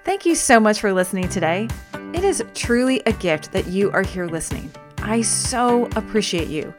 Thank 0.05 0.27
you 0.27 0.35
so 0.35 0.61
much 0.61 0.81
for 0.81 0.93
listening 0.93 1.29
today. 1.29 1.69
It 2.13 2.25
is 2.25 2.45
truly 2.55 3.01
a 3.07 3.13
gift 3.13 3.53
that 3.53 3.69
you 3.69 3.93
are 3.93 4.03
here 4.03 4.27
listening. 4.27 4.71
I 4.99 5.23
so 5.23 5.87
appreciate 5.95 6.49
you. 6.49 6.75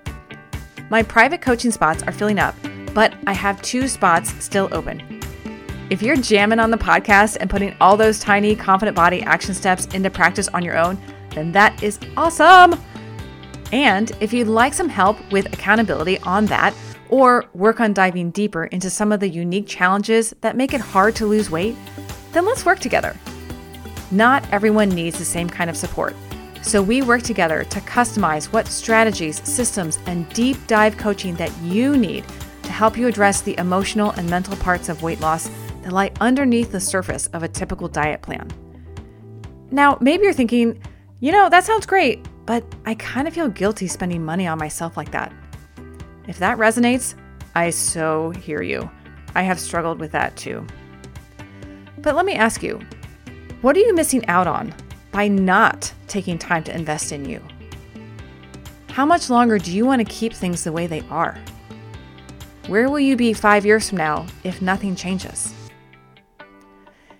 My 0.89 1.03
private 1.03 1.41
coaching 1.41 1.71
spots 1.71 2.03
are 2.03 2.11
filling 2.11 2.37
up, 2.37 2.53
but 2.93 3.13
I 3.25 3.31
have 3.31 3.61
two 3.61 3.87
spots 3.87 4.33
still 4.43 4.67
open. 4.73 5.21
If 5.89 6.01
you're 6.01 6.17
jamming 6.17 6.59
on 6.59 6.69
the 6.69 6.77
podcast 6.77 7.37
and 7.39 7.49
putting 7.49 7.75
all 7.79 7.95
those 7.95 8.19
tiny 8.19 8.57
confident 8.57 8.95
body 8.95 9.21
action 9.23 9.53
steps 9.53 9.85
into 9.87 10.09
practice 10.09 10.49
on 10.49 10.65
your 10.65 10.77
own, 10.77 10.99
then 11.33 11.53
that 11.53 11.81
is 11.81 11.97
awesome. 12.17 12.77
And 13.71 14.11
if 14.19 14.33
you'd 14.33 14.49
like 14.49 14.73
some 14.73 14.89
help 14.89 15.17
with 15.31 15.51
accountability 15.53 16.19
on 16.19 16.45
that, 16.47 16.75
or 17.07 17.45
work 17.53 17.79
on 17.79 17.93
diving 17.93 18.31
deeper 18.31 18.65
into 18.65 18.89
some 18.89 19.13
of 19.13 19.21
the 19.21 19.29
unique 19.29 19.67
challenges 19.67 20.35
that 20.41 20.57
make 20.57 20.73
it 20.73 20.81
hard 20.81 21.15
to 21.15 21.25
lose 21.25 21.49
weight, 21.49 21.75
then 22.33 22.45
let's 22.45 22.65
work 22.65 22.79
together. 22.79 23.15
Not 24.11 24.45
everyone 24.51 24.89
needs 24.89 25.17
the 25.17 25.25
same 25.25 25.49
kind 25.49 25.69
of 25.69 25.77
support. 25.77 26.15
So 26.61 26.81
we 26.81 27.01
work 27.01 27.23
together 27.23 27.63
to 27.63 27.79
customize 27.81 28.45
what 28.45 28.67
strategies, 28.67 29.41
systems, 29.47 29.97
and 30.05 30.29
deep 30.33 30.57
dive 30.67 30.97
coaching 30.97 31.35
that 31.35 31.55
you 31.61 31.97
need 31.97 32.25
to 32.63 32.71
help 32.71 32.97
you 32.97 33.07
address 33.07 33.41
the 33.41 33.57
emotional 33.57 34.11
and 34.11 34.29
mental 34.29 34.55
parts 34.57 34.89
of 34.89 35.01
weight 35.01 35.19
loss 35.21 35.49
that 35.81 35.91
lie 35.91 36.11
underneath 36.19 36.71
the 36.71 36.79
surface 36.79 37.27
of 37.27 37.41
a 37.41 37.47
typical 37.47 37.87
diet 37.87 38.21
plan. 38.21 38.47
Now, 39.71 39.97
maybe 40.01 40.25
you're 40.25 40.33
thinking, 40.33 40.79
you 41.19 41.31
know, 41.31 41.49
that 41.49 41.63
sounds 41.63 41.85
great, 41.85 42.25
but 42.45 42.63
I 42.85 42.95
kind 42.95 43.27
of 43.27 43.33
feel 43.33 43.47
guilty 43.47 43.87
spending 43.87 44.23
money 44.23 44.45
on 44.45 44.59
myself 44.59 44.97
like 44.97 45.11
that. 45.11 45.33
If 46.27 46.37
that 46.39 46.57
resonates, 46.57 47.15
I 47.55 47.69
so 47.71 48.31
hear 48.31 48.61
you. 48.61 48.89
I 49.33 49.41
have 49.41 49.59
struggled 49.59 49.99
with 49.99 50.11
that 50.11 50.35
too. 50.35 50.65
But 51.99 52.15
let 52.15 52.25
me 52.25 52.33
ask 52.33 52.61
you 52.61 52.79
what 53.61 53.77
are 53.77 53.81
you 53.81 53.93
missing 53.93 54.25
out 54.27 54.47
on 54.47 54.73
by 55.11 55.27
not 55.27 55.93
taking 56.07 56.39
time 56.39 56.63
to 56.63 56.73
invest 56.73 57.11
in 57.11 57.25
you? 57.25 57.39
How 58.89 59.05
much 59.05 59.29
longer 59.29 59.59
do 59.59 59.71
you 59.71 59.85
want 59.85 59.99
to 59.99 60.13
keep 60.13 60.33
things 60.33 60.63
the 60.63 60.71
way 60.71 60.87
they 60.87 61.01
are? 61.11 61.37
Where 62.67 62.89
will 62.89 62.99
you 62.99 63.15
be 63.15 63.33
five 63.33 63.63
years 63.63 63.87
from 63.87 63.99
now 63.99 64.25
if 64.43 64.63
nothing 64.63 64.95
changes? 64.95 65.53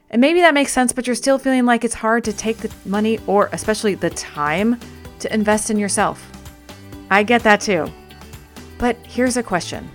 And 0.10 0.20
maybe 0.20 0.42
that 0.42 0.56
makes 0.56 0.74
sense, 0.74 0.92
but 0.92 1.06
you're 1.06 1.16
still 1.16 1.38
feeling 1.38 1.66
like 1.66 1.84
it's 1.84 1.94
hard 1.94 2.24
to 2.24 2.34
take 2.34 2.58
the 2.58 2.72
money 2.86 3.20
or 3.28 3.50
especially 3.54 3.94
the 3.94 4.10
time 4.10 4.80
to 5.20 5.32
invest 5.32 5.70
in 5.70 5.78
yourself. 5.78 6.28
I 7.12 7.22
get 7.22 7.44
that 7.44 7.62
too. 7.62 7.88
But 8.80 8.98
here's 9.06 9.38
a 9.38 9.44
question 9.44 9.88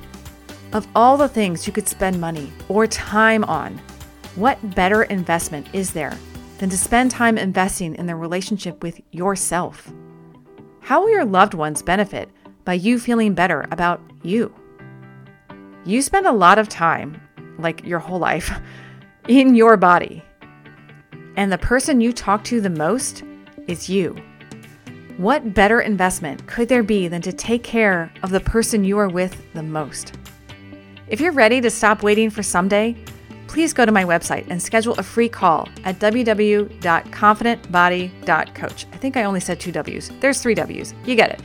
Of 0.73 0.87
all 0.95 1.17
the 1.17 1.29
things 1.29 1.67
you 1.67 1.73
could 1.73 1.89
spend 1.89 2.21
money 2.21 2.53
or 2.69 2.87
time 2.87 3.43
on, 3.45 3.81
what 4.37 4.77
better 4.77 5.03
investment 5.03 5.67
is 5.73 5.93
there 5.93 6.17
than 6.59 6.71
to 6.71 6.79
spend 6.79 7.11
time 7.11 7.39
investing 7.39 7.95
in 7.95 8.07
the 8.07 8.17
relationship 8.17 8.83
with 8.83 9.01
yourself? 9.11 9.93
How 10.81 11.03
will 11.03 11.11
your 11.11 11.25
loved 11.25 11.55
ones 11.55 11.83
benefit 11.83 12.31
by 12.65 12.75
you 12.75 12.99
feeling 12.99 13.35
better 13.35 13.67
about 13.71 14.01
you? 14.23 14.55
You 15.85 16.03
spend 16.03 16.27
a 16.27 16.33
lot 16.33 16.59
of 16.59 16.69
time, 16.69 17.21
like 17.59 17.85
your 17.85 17.99
whole 17.99 18.19
life, 18.19 18.51
in 19.29 19.55
your 19.55 19.77
body. 19.77 20.25
And 21.37 21.53
the 21.53 21.59
person 21.59 22.01
you 22.01 22.13
talk 22.13 22.45
to 22.45 22.61
the 22.61 22.71
most 22.71 23.25
is 23.67 23.89
you. 23.89 24.17
What 25.17 25.55
better 25.55 25.81
investment 25.81 26.47
could 26.47 26.69
there 26.69 26.83
be 26.83 27.09
than 27.09 27.23
to 27.23 27.33
take 27.33 27.63
care 27.63 28.13
of 28.23 28.31
the 28.31 28.41
person 28.41 28.85
you 28.85 28.99
are 28.99 29.09
with 29.09 29.53
the 29.55 29.63
most? 29.63 30.15
If 31.09 31.21
you're 31.21 31.33
ready 31.33 31.61
to 31.61 31.71
stop 31.71 32.03
waiting 32.03 32.31
for 32.31 32.43
someday, 32.43 32.97
please 33.49 33.73
go 33.73 33.87
to 33.87 33.93
my 33.93 34.05
website 34.05 34.47
and 34.49 34.63
schedule 34.63 34.95
a 34.95 35.03
free 35.03 35.29
call 35.29 35.69
at 35.85 35.99
www.confidentbody.coach. 35.99 38.87
I 38.93 38.97
think 38.97 39.17
I 39.17 39.25
only 39.25 39.41
said 39.41 39.61
two 39.61 39.73
W's. 39.73 40.11
There's 40.21 40.43
three 40.43 40.55
W's. 40.55 40.95
You 41.05 41.15
get 41.15 41.31
it. 41.31 41.41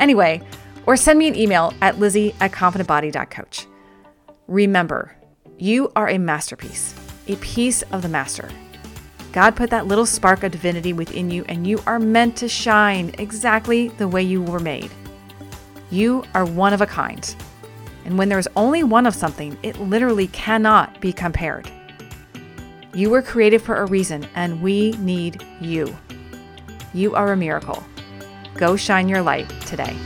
Anyway, 0.00 0.42
or 0.86 0.96
send 0.96 1.18
me 1.18 1.28
an 1.28 1.36
email 1.36 1.72
at 1.80 1.98
lizzie 1.98 2.34
at 2.40 2.52
confidentbody.coach. 2.52 3.66
Remember, 4.46 5.16
you 5.58 5.90
are 5.96 6.08
a 6.08 6.18
masterpiece, 6.18 6.94
a 7.28 7.36
piece 7.36 7.82
of 7.82 8.02
the 8.02 8.08
master. 8.08 8.48
God 9.32 9.56
put 9.56 9.70
that 9.70 9.86
little 9.86 10.06
spark 10.06 10.42
of 10.42 10.52
divinity 10.52 10.92
within 10.92 11.30
you, 11.30 11.44
and 11.48 11.66
you 11.66 11.82
are 11.86 11.98
meant 11.98 12.36
to 12.36 12.48
shine 12.48 13.14
exactly 13.18 13.88
the 13.88 14.06
way 14.06 14.22
you 14.22 14.42
were 14.42 14.60
made. 14.60 14.90
You 15.90 16.24
are 16.34 16.44
one 16.44 16.72
of 16.72 16.80
a 16.80 16.86
kind. 16.86 17.34
And 18.04 18.18
when 18.18 18.28
there's 18.28 18.48
only 18.56 18.82
one 18.82 19.06
of 19.06 19.14
something, 19.14 19.58
it 19.62 19.80
literally 19.80 20.26
cannot 20.28 21.00
be 21.00 21.12
compared. 21.12 21.70
You 22.92 23.10
were 23.10 23.22
created 23.22 23.62
for 23.62 23.76
a 23.76 23.86
reason, 23.86 24.26
and 24.34 24.62
we 24.62 24.92
need 24.92 25.44
you. 25.60 25.96
You 26.92 27.14
are 27.14 27.32
a 27.32 27.36
miracle. 27.36 27.82
Go 28.54 28.76
shine 28.76 29.08
your 29.08 29.22
light 29.22 29.48
today. 29.62 29.96